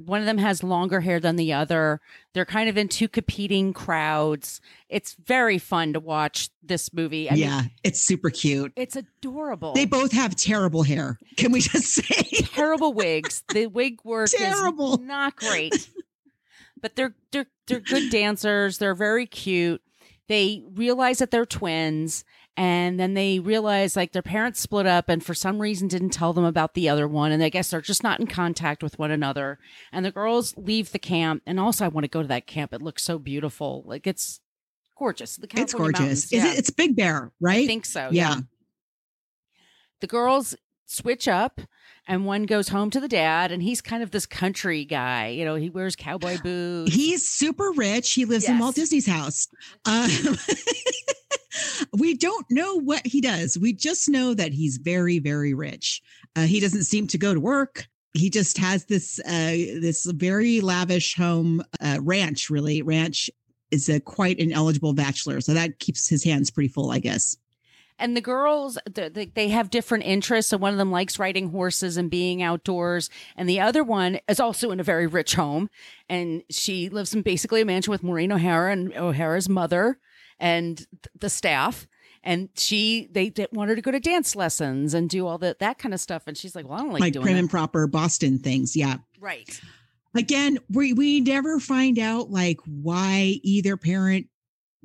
[0.05, 2.01] One of them has longer hair than the other.
[2.33, 4.59] They're kind of in two competing crowds.
[4.89, 7.29] It's very fun to watch this movie.
[7.29, 8.73] I mean, yeah, it's super cute.
[8.75, 9.73] it's adorable.
[9.73, 11.19] They both have terrible hair.
[11.37, 13.43] Can we just say terrible wigs.
[13.53, 14.93] The wig work Terrible.
[14.95, 15.89] is not great.
[16.81, 18.77] But they're they're they're good dancers.
[18.77, 19.81] They're very cute.
[20.27, 22.23] They realize that they're twins
[22.55, 26.33] and then they realize like their parents split up and for some reason didn't tell
[26.33, 29.09] them about the other one and I guess they're just not in contact with one
[29.11, 29.57] another.
[29.91, 32.73] And the girls leave the camp and also I want to go to that camp.
[32.73, 33.83] It looks so beautiful.
[33.87, 34.39] Like it's
[34.97, 35.37] gorgeous.
[35.37, 36.25] The it's gorgeous?
[36.25, 36.51] Is Yeah.
[36.51, 36.59] it?
[36.59, 37.63] It's Big Bear, right?
[37.63, 38.09] I think so.
[38.11, 38.35] Yeah.
[38.35, 38.41] yeah.
[40.01, 40.55] The girls
[40.85, 41.61] switch up
[42.07, 45.29] and one goes home to the dad and he's kind of this country guy.
[45.29, 46.93] You know, he wears cowboy boots.
[46.93, 48.11] He's super rich.
[48.13, 49.47] He lives in Walt Disney's house.
[49.85, 50.09] Um,
[51.97, 53.57] we don't know what he does.
[53.57, 56.01] We just know that he's very, very rich.
[56.35, 57.87] Uh, he doesn't seem to go to work.
[58.13, 62.49] He just has this uh, this very lavish home uh, ranch.
[62.51, 63.29] Really, ranch
[63.71, 67.37] is a quite an eligible bachelor, so that keeps his hands pretty full, I guess.
[68.03, 70.49] And the girls, th- th- they have different interests.
[70.49, 73.09] So one of them likes riding horses and being outdoors.
[73.37, 75.69] And the other one is also in a very rich home.
[76.09, 79.99] And she lives in basically a mansion with Maureen O'Hara and O'Hara's mother
[80.37, 80.87] and th-
[81.17, 81.87] the staff.
[82.25, 85.59] And she, they, they want her to go to dance lessons and do all that,
[85.59, 86.23] that kind of stuff.
[86.27, 87.39] And she's like, well, I don't like, like doing prim that.
[87.39, 88.75] and proper Boston things.
[88.75, 88.97] Yeah.
[89.21, 89.61] Right.
[90.13, 94.27] Again, we we never find out like why either parent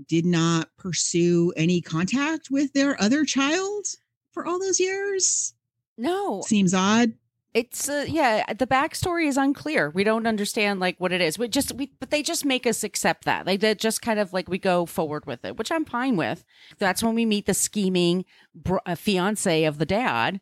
[0.06, 3.86] did not pursue any contact with their other child
[4.32, 5.54] for all those years.
[5.96, 6.42] No.
[6.42, 7.14] Seems odd.
[7.54, 9.90] It's uh, yeah, the backstory is unclear.
[9.90, 11.38] We don't understand like what it is.
[11.38, 13.46] We just we but they just make us accept that.
[13.46, 16.44] Like they just kind of like we go forward with it, which I'm fine with.
[16.78, 20.40] That's when we meet the scheming br- uh, fiance of the dad,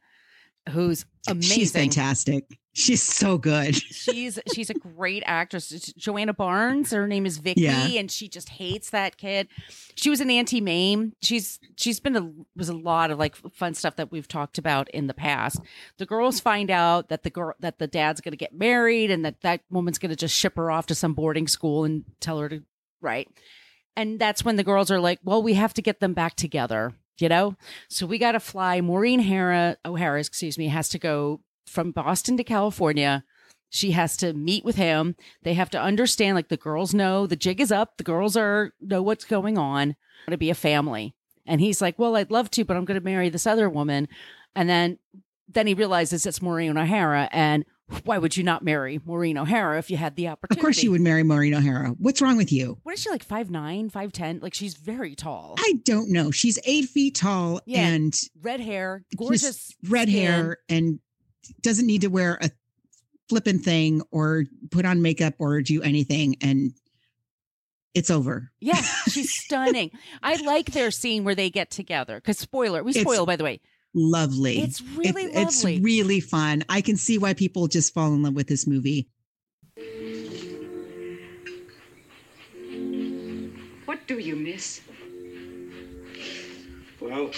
[0.71, 1.57] who's amazing.
[1.57, 2.59] She's fantastic.
[2.79, 3.75] She's so good.
[3.77, 5.73] she's she's a great actress.
[5.73, 7.87] It's Joanna Barnes, her name is Vicky, Yeah.
[7.87, 9.49] and she just hates that kid.
[9.95, 11.15] She was an Auntie Mame.
[11.23, 14.91] She's she's been a was a lot of like fun stuff that we've talked about
[14.91, 15.59] in the past.
[15.97, 19.25] The girls find out that the girl that the dad's going to get married, and
[19.25, 22.39] that that woman's going to just ship her off to some boarding school and tell
[22.41, 22.63] her to
[23.01, 23.27] right.
[23.97, 26.93] And that's when the girls are like, "Well, we have to get them back together."
[27.19, 27.57] You know,
[27.89, 28.83] so we got to fly.
[28.83, 33.25] Maureen Hara, O'Hara, excuse me, has to go from Boston to California.
[33.71, 35.17] She has to meet with him.
[35.43, 37.97] They have to understand, like the girls know the jig is up.
[37.99, 39.89] The girls are know what's going on.
[40.27, 41.15] Going to be a family,
[41.45, 44.09] and he's like, "Well, I'd love to, but I'm going to marry this other woman."
[44.55, 44.99] And then,
[45.49, 47.65] then he realizes it's Maureen O'Hara, and
[48.05, 50.59] why would you not marry Maureen O'Hara if you had the opportunity?
[50.61, 51.91] Of course, you would marry Maureen O'Hara.
[51.99, 52.79] What's wrong with you?
[52.85, 53.23] What is she like?
[53.23, 54.39] Five nine, five ten?
[54.41, 55.57] Like she's very tall.
[55.59, 56.31] I don't know.
[56.31, 57.87] She's eight feet tall Yeah.
[57.87, 60.23] and red hair, gorgeous red skin.
[60.23, 60.99] hair, and
[61.63, 62.51] doesn't need to wear a
[63.29, 66.37] flippin' thing or put on makeup or do anything.
[66.41, 66.73] And
[67.95, 68.51] it's over.
[68.61, 69.91] Yeah, she's stunning.
[70.23, 72.17] I like their scene where they get together.
[72.17, 73.61] Because spoiler, we It's spoil by the way.
[73.95, 74.59] Lovely.
[74.61, 75.81] It's really It's lovely.
[75.81, 76.65] really fun.
[76.69, 79.09] I can see why people just fall in love with this movie.
[83.87, 84.83] What do you miss?
[87.01, 87.31] Well,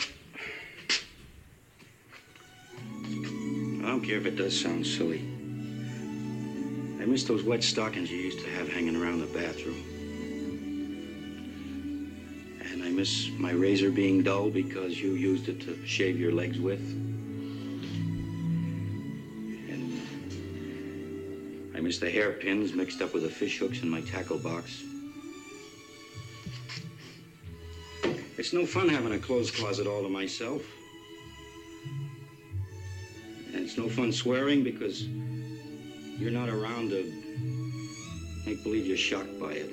[3.83, 5.21] I don't care if it does sound silly.
[7.01, 9.83] I miss those wet stockings you used to have hanging around the bathroom.
[12.61, 16.59] And I miss my razor being dull because you used it to shave your legs
[16.59, 16.81] with.
[19.71, 20.03] And
[21.75, 24.83] I miss the hairpins mixed up with the fish hooks in my tackle box.
[28.37, 30.63] It's no fun having a clothes closet all to myself.
[33.55, 35.07] And it's no fun swearing because
[36.19, 37.13] you're not around to
[38.47, 39.71] make believe you're shocked by it.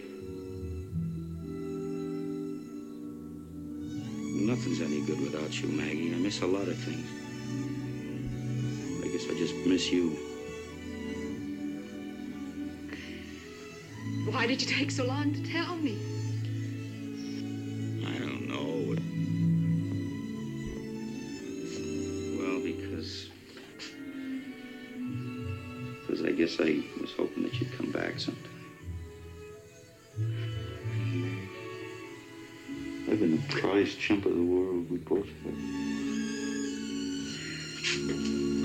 [4.46, 6.14] Nothing's any good without you, Maggie.
[6.14, 7.08] I miss a lot of things.
[9.04, 10.18] I guess I just miss you.
[14.30, 16.15] Why did you take so long to tell me?
[27.06, 28.44] was hoping that you'd come back sometime.
[33.08, 35.54] I've been the prize chump of the world, we both have.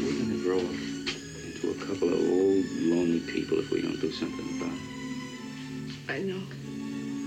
[0.00, 0.74] We're gonna grow up
[1.44, 6.10] into a couple of old, lonely people if we don't do something about it.
[6.10, 6.40] I know.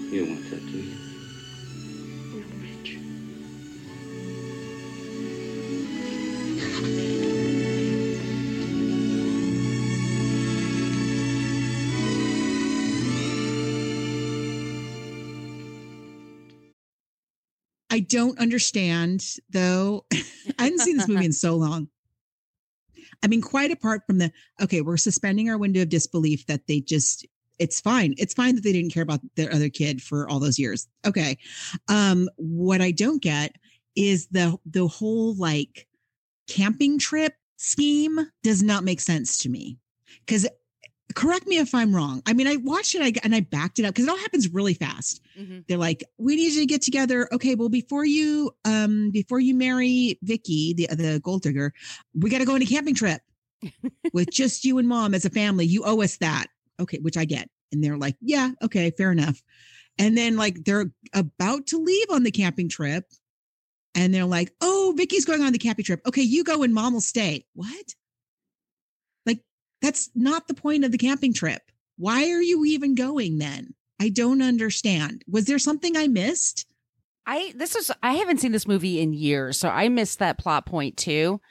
[0.10, 1.13] You want that, do you?
[17.94, 20.08] I don't understand though.
[20.58, 21.90] I hadn't seen this movie in so long.
[23.22, 26.80] I mean, quite apart from the okay, we're suspending our window of disbelief that they
[26.82, 27.28] just
[27.60, 28.16] it's fine.
[28.18, 30.88] It's fine that they didn't care about their other kid for all those years.
[31.06, 31.38] Okay.
[31.88, 33.58] Um, what I don't get
[33.96, 35.88] is the the whole like
[36.48, 39.78] camping trip scheme does not make sense to me.
[40.26, 40.48] Cause
[41.16, 42.22] correct me if I'm wrong.
[42.26, 44.50] I mean, I watched it I, and I backed it up because it all happens
[44.50, 45.22] really fast.
[45.68, 47.28] They're like, we need you to get together.
[47.32, 51.74] Okay, well, before you um before you marry Vicky, the the gold digger,
[52.14, 53.22] we got to go on a camping trip
[54.14, 55.66] with just you and mom as a family.
[55.66, 56.48] You owe us that.
[56.80, 57.50] Okay, which I get.
[57.72, 59.42] And they're like, yeah, okay, fair enough.
[59.98, 63.06] And then like they're about to leave on the camping trip.
[63.96, 66.02] And they're like, oh, Vicky's going on the camping trip.
[66.08, 67.46] Okay, you go and mom will stay.
[67.54, 67.94] What?
[69.84, 71.62] That's not the point of the camping trip.
[71.98, 73.74] Why are you even going then?
[74.02, 75.24] I don't understand.
[75.28, 76.66] Was there something I missed?
[77.28, 80.66] I this is I haven't seen this movie in years, so I missed that plot
[80.66, 81.42] point too.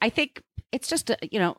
[0.00, 1.56] I think it's just a, you know,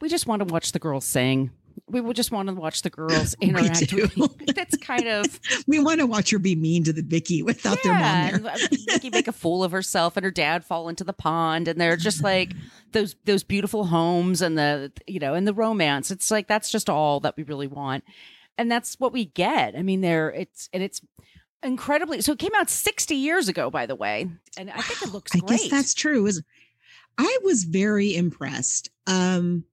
[0.00, 1.50] we just want to watch the girls sing.
[1.86, 3.92] We would just want to watch the girls interact.
[3.92, 7.82] with That's kind of We want to watch her be mean to the Vicky without
[7.82, 8.38] their mom yeah.
[8.38, 8.52] there.
[8.52, 11.80] uh, Vicky make a fool of herself, and her dad fall into the pond, and
[11.80, 12.52] they're just like
[12.92, 16.10] those those beautiful homes and the you know and the romance.
[16.10, 18.04] It's like that's just all that we really want,
[18.56, 19.76] and that's what we get.
[19.76, 21.00] I mean, there it's and it's
[21.62, 22.20] incredibly.
[22.22, 25.34] So it came out sixty years ago, by the way, and I think it looks
[25.34, 25.60] I great.
[25.60, 26.26] guess that's true.
[26.26, 26.42] Is
[27.18, 28.90] I was very impressed.
[29.06, 29.64] Um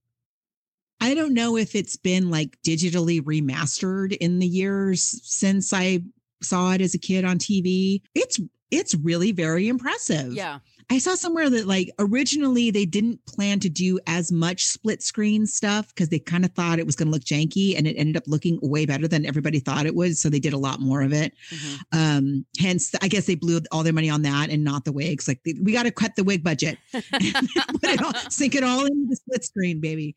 [1.01, 6.01] I don't know if it's been like digitally remastered in the years since I
[6.41, 8.01] saw it as a kid on TV.
[8.13, 8.39] It's
[8.71, 10.33] it's really very impressive.
[10.33, 10.59] yeah.
[10.91, 15.47] I saw somewhere that like originally they didn't plan to do as much split screen
[15.47, 18.17] stuff because they kind of thought it was going to look janky and it ended
[18.17, 20.15] up looking way better than everybody thought it would.
[20.15, 21.33] So they did a lot more of it.
[21.49, 21.99] Mm-hmm.
[21.99, 25.27] Um, hence, I guess they blew all their money on that and not the wigs.
[25.27, 29.07] Like we got to cut the wig budget, put it all, sink it all into
[29.09, 30.15] the split screen, baby.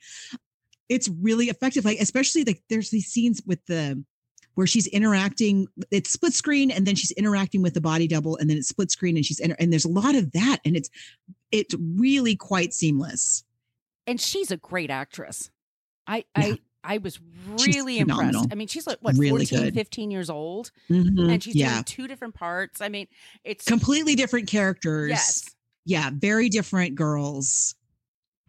[0.89, 1.85] It's really effective.
[1.85, 4.03] Like especially like there's these scenes with the
[4.55, 5.69] where she's interacting.
[5.91, 8.91] It's split screen, and then she's interacting with the body double, and then it's split
[8.91, 10.91] screen, and she's inter- and there's a lot of that, and it's
[11.53, 13.45] it's really quite seamless.
[14.07, 15.51] and she's a great actress.
[16.07, 16.55] I Yeah.
[16.85, 17.21] I I was
[17.67, 18.47] really impressed.
[18.51, 19.75] I mean, she's like what Really 14, good.
[19.75, 21.31] 15 years old Mhm.
[21.31, 21.73] and she's Yeah.
[21.75, 22.81] doing two different parts.
[22.81, 23.07] I mean,
[23.45, 25.11] it's Completely different characters.
[25.11, 25.45] Yes.
[25.85, 27.75] Yeah, very different girls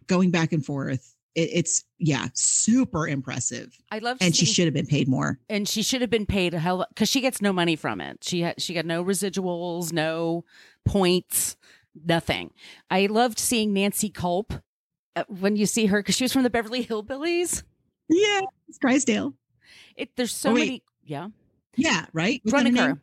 [0.08, 1.14] going back and forth.
[1.36, 3.78] It, it's yeah, super impressive.
[3.92, 5.40] I love And she should have been paid more.
[5.50, 8.24] and she should have been paid a hell because she gets no money from it.
[8.24, 10.44] She had she got no residuals, no
[10.86, 11.56] points,
[12.06, 12.52] nothing.
[12.90, 14.54] I loved seeing Nancy Kulp
[15.16, 17.64] uh, when you see her because she was from the Beverly Hillbillies.
[18.10, 19.34] Yeah, it's Drysdale.
[19.96, 20.84] It there's so Oh, many.
[21.04, 21.28] Yeah,
[21.76, 22.42] Yeah, right.
[22.44, 23.02] Was that her Bruniker, name?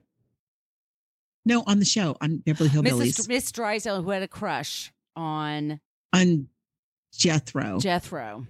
[1.44, 3.28] No, on the show on Beverly Hillbillies Mrs.
[3.28, 5.80] Miss Drysdale, who had a crush on
[6.12, 6.48] on
[7.12, 7.78] Jethro.
[7.78, 8.46] Jethro.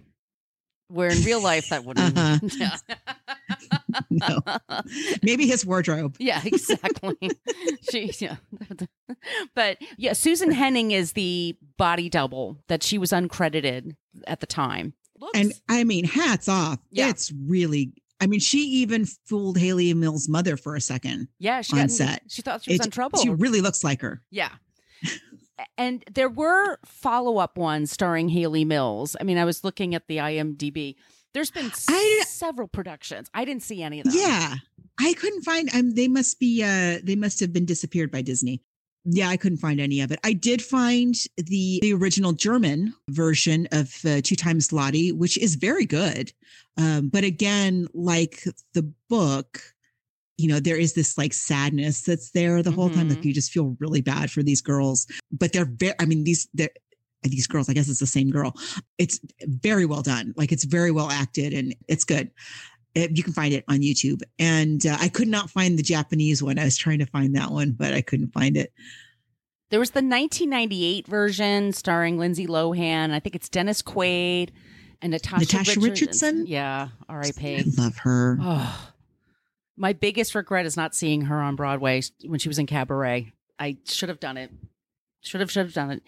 [0.89, 2.17] Where in real life that wouldn't.
[2.17, 2.39] Uh-huh.
[2.59, 2.77] Yeah.
[4.11, 4.41] no,
[5.23, 6.17] maybe his wardrobe.
[6.21, 7.17] Yeah, exactly.
[7.91, 8.37] she, yeah.
[9.55, 13.97] but yeah, Susan Henning is the body double that she was uncredited
[14.27, 14.95] at the time.
[15.35, 16.79] And I mean, hats off.
[16.91, 17.09] Yeah.
[17.09, 17.93] It's really.
[18.21, 21.29] I mean, she even fooled Hayley Mills' mother for a second.
[21.39, 22.23] Yeah, she on got, set.
[22.29, 23.19] She thought she was It's- in trouble.
[23.21, 24.23] She really looks like her.
[24.31, 24.51] yeah.
[25.79, 29.17] And there were follow up ones starring Hayley Mills.
[29.21, 30.97] I mean, I was looking at the IMDb.
[31.35, 31.71] There's been
[32.25, 33.29] several productions.
[33.35, 34.15] I didn't see any of them.
[34.17, 34.55] Yeah,
[34.99, 35.69] I couldn't find.
[35.75, 36.63] Um, they must be.
[36.63, 38.63] Uh, they must have been disappeared by Disney.
[39.05, 40.19] Yeah, I couldn't find any of it.
[40.25, 45.55] I did find the the original German version of uh, Two Times Lottie, which is
[45.55, 46.33] very good.
[46.77, 48.45] Um, but again, like
[48.75, 49.61] the book,
[50.39, 53.09] you know, there is this like sadness that's there the whole time.
[53.09, 55.95] Like you just feel really bad for these girls, but they're very.
[55.99, 56.71] I mean, these they're
[57.23, 57.69] these girls.
[57.69, 58.53] I guess it's the same girl.
[58.99, 60.35] It's very well done.
[60.37, 62.31] Like it's very well acted, and it's good.
[62.95, 64.23] It- you can find it on YouTube.
[64.39, 66.59] And uh, I could not find the Japanese one.
[66.59, 68.73] I was trying to find that one, but I couldn't find it.
[69.71, 73.13] There was the 1998 version starring Lindsay Lohan.
[73.13, 74.51] I think it's Dennis Quaid
[75.03, 76.47] and Natasha, Natasha Richardson?
[76.47, 77.57] Yeah, R.I.P.
[77.57, 78.39] I love her.
[78.41, 78.89] Oh,
[79.77, 83.33] My biggest regret is not seeing her on Broadway when she was in Cabaret.
[83.59, 84.51] I should have done it.
[85.23, 86.03] Should have, should have done it.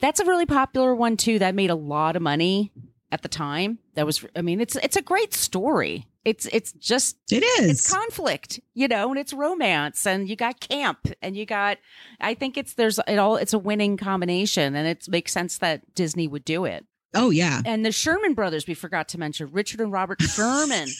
[0.00, 1.38] That's a really popular one too.
[1.38, 2.72] That made a lot of money
[3.10, 3.78] at the time.
[3.94, 6.06] That was, I mean, it's it's a great story.
[6.24, 10.60] It's it's just it is it's conflict, you know, and it's romance, and you got
[10.60, 11.78] camp, and you got.
[12.20, 13.36] I think it's there's it all.
[13.36, 16.86] It's a winning combination, and it makes sense that Disney would do it.
[17.12, 18.66] Oh yeah, and the Sherman brothers.
[18.66, 20.88] We forgot to mention Richard and Robert Sherman.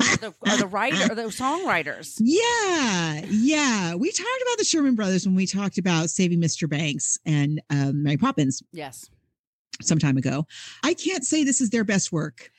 [0.00, 2.20] are the, are the writer, are the songwriters.
[2.22, 3.94] Yeah, yeah.
[3.94, 6.68] We talked about the Sherman Brothers when we talked about Saving Mr.
[6.68, 8.62] Banks and um, Mary Poppins.
[8.72, 9.08] Yes,
[9.82, 10.46] some time ago.
[10.84, 12.50] I can't say this is their best work.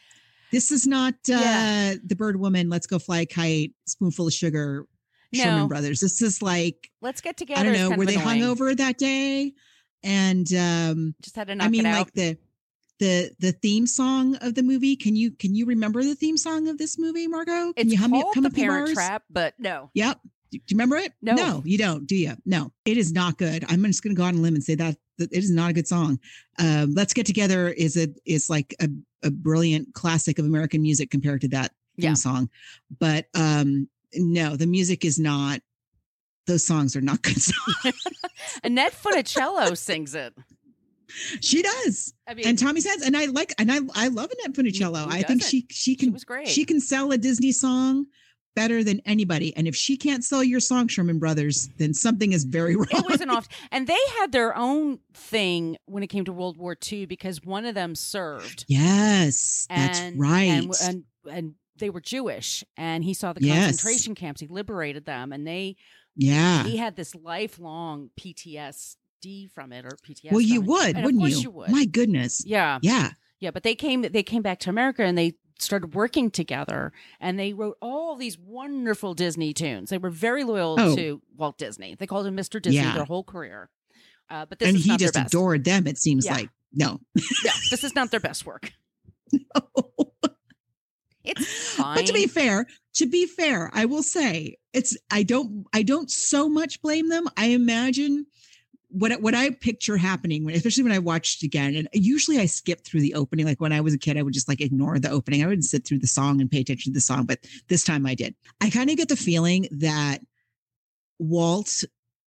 [0.52, 1.94] This is not uh, Yeah.
[2.04, 2.70] the Bird Woman.
[2.70, 3.72] Let's go fly a kite.
[3.86, 4.86] Spoonful of sugar.
[5.34, 5.44] No.
[5.44, 6.02] Sherman Brothers.
[6.02, 7.62] This is like Let's get together.
[7.62, 7.96] I don't know.
[7.96, 8.42] Were they annoying.
[8.42, 9.54] hungover that day?
[10.04, 12.38] And um, Just had to knock I mean, like the
[13.02, 14.96] the the theme song of the movie.
[14.96, 17.74] Can you can you remember the theme song of this movie, Margot?
[17.74, 18.94] Can It's you hum called The a Parent bars?
[18.94, 19.90] Trap, but no.
[19.96, 20.20] Yep.
[20.52, 21.14] Do you remember it?
[21.22, 21.34] No.
[21.34, 22.34] No, you don't, do you?
[22.46, 23.64] No, it is not good.
[23.70, 25.50] I'm just going to go out on a limb and say that, that it is
[25.50, 26.20] not a good song.
[26.60, 28.90] Um, Let's Get Together is a is like a,
[29.24, 32.14] a brilliant classic of American music compared to that theme Yeah.
[32.16, 32.50] song.
[33.00, 35.62] But um, no, the music is not.
[36.48, 38.04] Those songs are not good songs.
[38.64, 40.34] Annette Funicello sings it.
[41.42, 44.56] She does, I mean, and Tommy says, and I like, and I I love Annette
[44.56, 45.08] Funicello.
[45.10, 46.48] I think she she can was great.
[46.48, 48.06] she can sell a Disney song
[48.56, 49.56] better than anybody.
[49.56, 52.88] And if she can't sell your song, Sherman Brothers, then something is very wrong.
[52.92, 53.48] it wasn't off.
[53.72, 57.66] And they had their own thing when it came to World War II because one
[57.66, 58.66] of them served.
[58.68, 60.44] Yes, that's and, right.
[60.44, 63.66] And, and and they were Jewish, and he saw the Yes.
[63.66, 64.42] concentration camps.
[64.42, 65.78] He liberated them, and they
[66.16, 66.64] yeah.
[66.64, 68.10] he had this lifelong
[69.22, 70.32] PTSD from it, or PTSD.
[70.32, 71.42] well, you would, And wouldn't course you?
[71.44, 71.70] you would.
[71.70, 72.44] My goodness.
[72.46, 72.80] Yeah.
[72.82, 73.12] Yeah.
[73.40, 77.40] Yeah, but they came they came back to America and they started working together and
[77.40, 79.90] they wrote all these wonderful Disney tunes.
[79.90, 80.96] They were very loyal Oh.
[80.96, 81.96] to Walt Disney.
[81.96, 82.62] They called him Mr.
[82.62, 82.94] Disney Yeah.
[82.96, 83.70] their whole career.
[84.30, 85.34] Uh, but this And is he not just their best.
[85.34, 86.34] adored them, it seems Yeah.
[86.36, 86.50] like.
[86.74, 87.00] No.
[87.44, 88.72] Yeah, this is not their best work.
[91.24, 91.96] It's fine.
[91.96, 92.66] But to be fair,
[92.96, 97.28] to be fair, I will say it's I don't I don't so much blame them.
[97.38, 98.26] I imagine
[98.92, 102.84] what what I picture happening when especially when I watched again, and usually I skip
[102.84, 103.46] through the opening.
[103.46, 105.44] Like when I was a kid, I would just like ignore the opening.
[105.44, 108.06] I wouldn't sit through the song and pay attention to the song, but this time
[108.06, 108.36] I did.
[108.60, 110.20] I kind of get the feeling that
[111.20, 111.84] Walt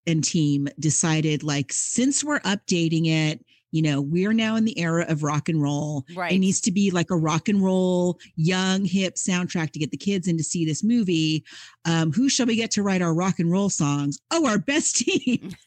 [0.07, 3.45] and team decided like since we're updating it
[3.75, 6.33] you know we're now in the era of rock and roll Right.
[6.33, 9.97] it needs to be like a rock and roll young hip soundtrack to get the
[9.97, 11.45] kids in to see this movie
[11.85, 14.97] um who shall we get to write our rock and roll songs oh our best
[15.05, 15.51] team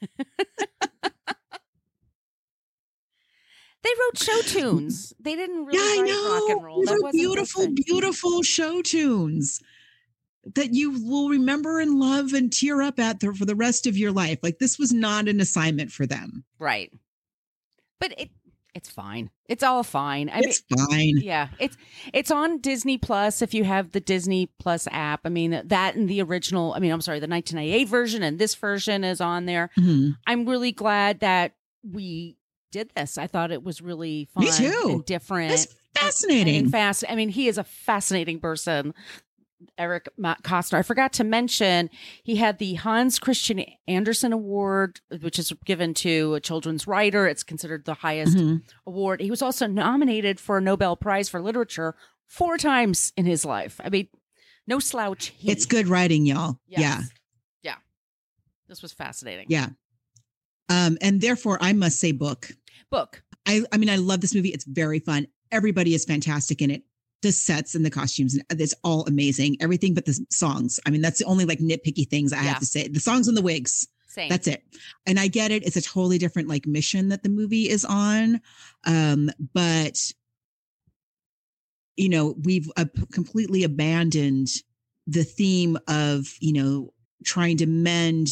[3.84, 5.14] They wrote show tunes.
[5.20, 6.80] They didn't really yeah i know rock and roll.
[6.82, 9.62] They That were wasn't their beautiful beautiful show tunes
[10.55, 13.97] that you will remember and love and tear up at the, for the rest of
[13.97, 16.91] your life like this was not an assignment for them Right.
[18.00, 18.30] But it
[18.76, 19.32] it's fine.
[19.50, 20.30] It's all fine.
[20.30, 21.76] I it's fine Yeah, it's
[22.14, 25.22] it's on Disney Plus if you have the Disney Plus app.
[25.26, 26.74] I mean that and the original.
[26.74, 29.72] I mean, I'm sorry, the 1998 version and this version is on there.
[29.78, 30.16] Mhm.
[30.28, 32.38] I'm really glad that we
[32.72, 33.18] did this.
[33.18, 34.82] I thought it was really fun Me too.
[34.89, 35.54] and different.
[35.54, 36.56] It's fascinating.
[36.64, 37.04] And fast.
[37.10, 38.93] I mean, he is a fascinating person.
[39.78, 40.78] Erich Kästner.
[40.78, 41.89] I forgot to mention
[42.24, 47.28] he had the Hans Christian Andersen Award, which is given to a children's writer.
[47.28, 48.62] It's considered the highest Mhm.
[48.86, 49.20] award.
[49.22, 51.95] He was also nominated for a Nobel Prize for Literature
[52.28, 53.80] four times in his life.
[53.84, 54.08] I mean,
[54.68, 55.28] no slouch.
[55.38, 55.49] he.
[55.51, 56.80] it's good writing y'all Yes.
[56.82, 57.01] yeah
[57.64, 57.76] Yeah.
[58.68, 59.45] This was fascinating.
[59.49, 59.70] Yeah.
[60.70, 62.51] Um, and therefore I must say book.
[62.91, 63.24] Book.
[63.45, 64.49] I I mean, I love this movie.
[64.49, 65.28] It's very fun.
[65.51, 66.84] Everybody is fantastic in it.
[67.24, 69.57] The sets and the costumes, and it's all amazing.
[69.59, 70.80] Everything but the songs.
[70.86, 72.49] I mean, that's the only like nitpicky things I Yeah.
[72.49, 72.88] have to say.
[72.88, 73.88] The songs and the wigs.
[74.07, 74.30] Same.
[74.30, 74.63] That's it.
[75.05, 75.63] And I get it.
[75.65, 78.39] It's a totally different like mission that the movie is on.
[78.86, 79.99] Um, but
[81.95, 84.49] you know, we've uh, completely abandoned
[85.07, 86.93] the theme of, you know,
[87.26, 88.28] trying to mend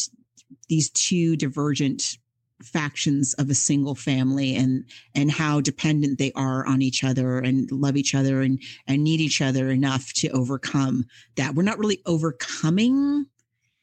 [0.70, 2.18] these two divergent
[2.64, 7.70] factions of a single family and and how dependent they are on each other and
[7.72, 11.04] love each other and and need each other enough to overcome
[11.36, 13.26] that we're not really overcoming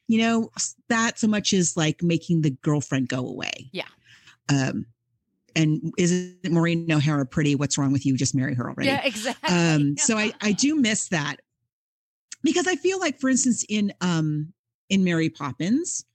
[0.07, 0.49] you know
[0.89, 3.85] that so much as like making the girlfriend go away Yeah.
[4.49, 4.87] um
[5.55, 7.53] and isn't Maureen O'Hara pretty?
[7.53, 8.17] What's wrong with you?
[8.17, 8.89] Just marry her already.
[8.89, 9.55] Yeah, exactly.
[9.55, 11.41] Um, so I, I do miss that
[12.41, 14.51] because I feel like, for instance, in um
[14.89, 16.05] in Mary Poppins,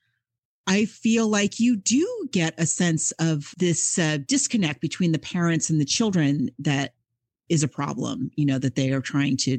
[0.69, 5.71] I feel like you do get a sense of this uh, disconnect between the parents
[5.71, 6.95] and the children that
[7.49, 8.31] is a problem.
[8.37, 9.59] You know that they are trying to,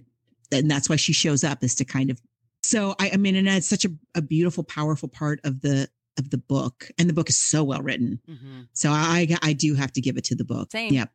[0.51, 2.21] and that's why she shows up is to kind of
[2.61, 5.89] So I, I mean, and it's such a, a beautiful, powerful part of the
[6.19, 8.19] of the book, and the book is so well written.
[8.29, 8.67] Mhm.
[8.73, 10.71] So I I do have to give it to the book.
[10.71, 10.93] Same.
[10.93, 11.11] Yep.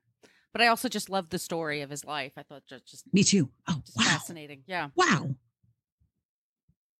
[0.52, 2.32] But I also just love the story of his life.
[2.36, 3.48] I thought just just, Me too.
[3.68, 4.64] Oh just wow, fascinating.
[4.66, 4.88] Yeah.
[4.96, 5.36] wow.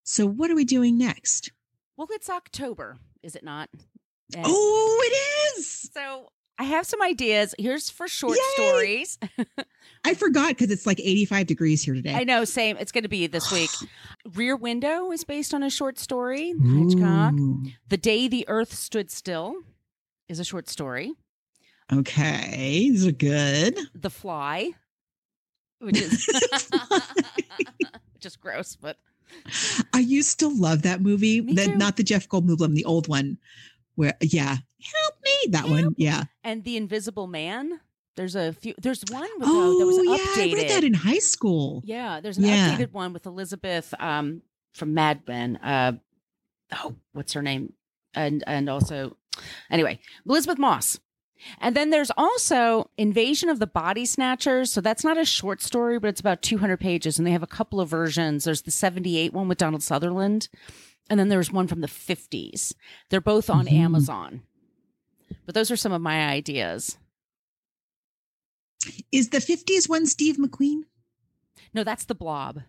[0.05, 1.51] So what are we doing next?
[1.97, 3.69] Well, it's October, is it not?
[4.35, 5.91] And Oh, it is.
[5.93, 6.29] So
[6.59, 7.55] I have some ideas.
[7.59, 8.43] Here's for short Yay!
[8.55, 9.19] stories.
[10.05, 12.15] I forgot because it's like 85 degrees here today.
[12.15, 12.77] I know, same.
[12.79, 13.71] It's going to be this week.
[14.35, 16.53] Rear Window is based on a short story.
[16.53, 17.35] Hitchcock.
[17.89, 19.55] The Day the Earth Stood Still
[20.29, 21.13] is a short story.
[21.93, 22.51] Okay,
[22.91, 23.79] these are good.
[23.95, 24.71] The Fly,
[25.81, 26.27] which is
[28.21, 28.97] just gross, but
[29.93, 31.41] I used to love that movie.
[31.41, 33.39] The- not the Jeff Goldblum, the old one.
[33.97, 35.51] Where yeah, help me.
[35.51, 35.95] That one.
[35.97, 36.25] Yeah.
[36.43, 37.81] and The Invisible Man.
[38.17, 38.75] There's a few.
[38.81, 40.43] There's one with, Oh, that was yeah.
[40.43, 41.83] I read that in high school.
[41.85, 42.77] Yeah, there's an Yeah.
[42.77, 45.57] updated one with Elizabeth um, from Mad Men.
[45.57, 45.93] Uh,
[46.73, 47.73] oh, what's her name?
[48.15, 49.17] And and also,
[49.71, 50.99] anyway, Elisabeth Moss.
[51.61, 54.73] And then there's also Invasion of the Body Snatchers.
[54.73, 57.47] So that's not a short story, but it's about 200 pages, and they have a
[57.47, 58.45] couple of versions.
[58.45, 60.49] There's the 78 one with Donald Sutherland,
[61.11, 62.73] and then there's one from the 50s.
[63.11, 63.73] They're both on Mhm.
[63.73, 64.43] Amazon.
[65.45, 66.97] But those are some of my ideas.
[69.13, 70.83] Is the 50s one Steve McQueen?
[71.73, 72.61] No, that's the Blob.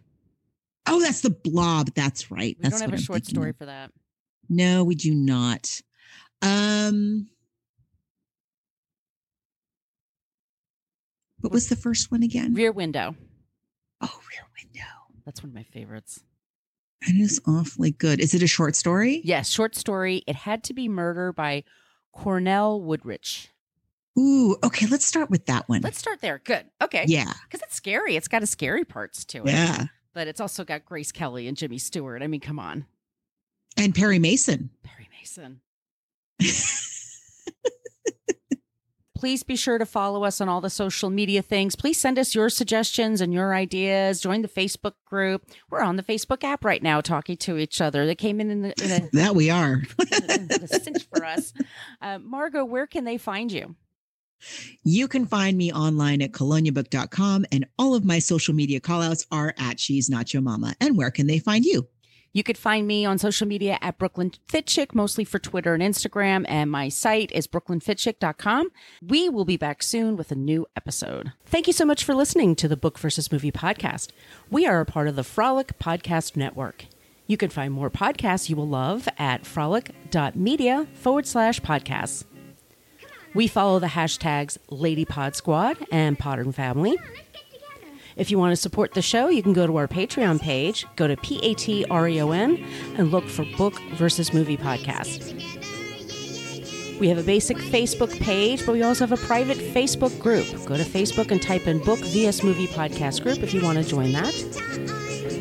[0.87, 1.93] Oh, that's the blob.
[1.95, 2.55] That's right.
[2.59, 3.57] We That's don't have a I'm short story of.
[3.57, 3.91] for that.
[4.49, 5.81] No, we do not.
[6.43, 7.27] Um
[11.45, 12.55] What was the first one again?
[12.55, 13.15] Rear Window.
[14.01, 14.89] Oh, Rear Window.
[15.25, 16.23] That's one of my favorites.
[17.05, 18.19] That is awfully good.
[18.19, 19.21] Is it a short story?
[19.23, 20.23] Yes, short story.
[20.25, 21.63] It had to be murder by
[22.13, 23.49] Cornell Woolrich.
[24.17, 25.81] Ooh, okay, let's start with that one.
[25.81, 26.41] Let's start there.
[26.43, 26.65] Good.
[26.81, 27.05] Okay.
[27.07, 27.31] Yeah.
[27.43, 28.15] Because it's scary.
[28.15, 29.51] It's got a scary parts to it.
[29.51, 29.85] Yeah.
[30.15, 32.23] But it's also got Grace Kelly and Jimmy Stewart.
[32.23, 32.87] I mean, come on.
[33.77, 34.71] And Perry Mason.
[34.81, 35.61] Perry Mason.
[39.15, 41.75] Please be sure to follow us on all the social media things.
[41.75, 44.19] Please send us your suggestions and your ideas.
[44.19, 45.45] Join the Facebook group.
[45.69, 48.05] We're on the Facebook app right now talking to each other.
[48.05, 49.81] They came in in, a- in a, That we are.
[49.99, 51.53] a cinch for us.
[52.01, 53.75] Uh, Margot, where can they find you?
[54.83, 59.55] You can find me online at coloniabook.com and all of my social media callouts are
[59.57, 60.75] at She's Not Your Mama.
[60.81, 61.87] And where can they find you?
[62.35, 65.81] You could find me on social media at Brooklyn Fit Chick, mostly for Twitter and
[65.81, 68.71] Instagram, and my site is brooklynfitchick.com.
[69.01, 71.31] We will be back soon with a new episode.
[71.45, 74.09] Thank you so much for listening to the Book versus Movie podcast.
[74.51, 76.87] We are a part of the Frolic Podcast Network.
[77.25, 82.25] You can find more podcasts you will love at frolic.media forward slash podcasts.
[83.33, 86.97] We follow the hashtags Lady Pod Squad and Podern Family.
[88.15, 91.05] If you want to support the show, you can go to our Patreon page, go
[91.07, 92.63] to P A T R E O N,
[92.97, 95.33] and look for Book versus Movie Podcast.
[96.97, 100.45] We have a basic Facebook page, but we also have a private Facebook group.
[100.65, 103.83] Go to Facebook and type in Book vs Movie Podcast Group if you want to
[103.83, 104.33] join that.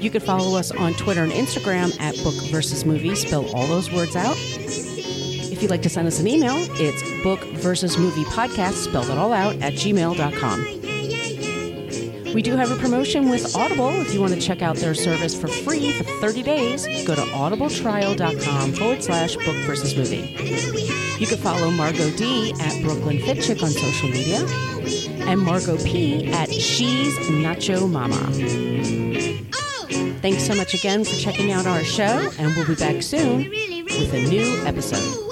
[0.02, 3.14] You can follow us on Twitter and Instagram at Book versus Movie.
[3.14, 4.36] Spell all those words out.
[4.36, 9.16] If you'd like to send us an email, it's book versus movie podcast, spelled it
[9.16, 10.83] all out, at gmail.com.
[12.34, 13.90] We do have a promotion with Audible.
[14.00, 17.20] If you want to check out their service for free for 30 days, go to
[17.20, 20.36] audibletrial.com forward slash book versus movie.
[21.20, 24.44] You can follow Margot D at Brooklyn Fit Chick on social media
[25.28, 28.18] and Margot P at She's Nacho Mama.
[30.20, 34.12] Thanks so much again for checking out our show, and we'll be back soon with
[34.12, 35.23] a new episode.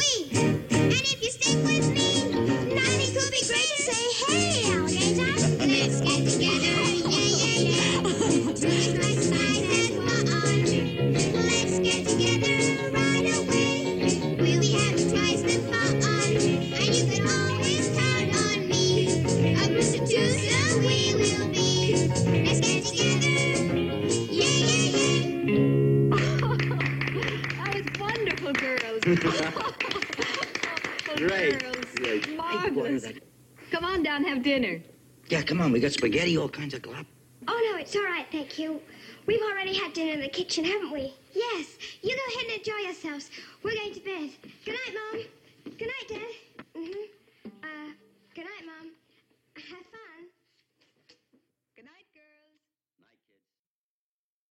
[36.03, 37.07] Spaghetti, all kinds of glop.
[37.47, 38.81] Oh, no, it's all right, thank you.
[39.27, 41.15] We've already had dinner in the kitchen, haven't we?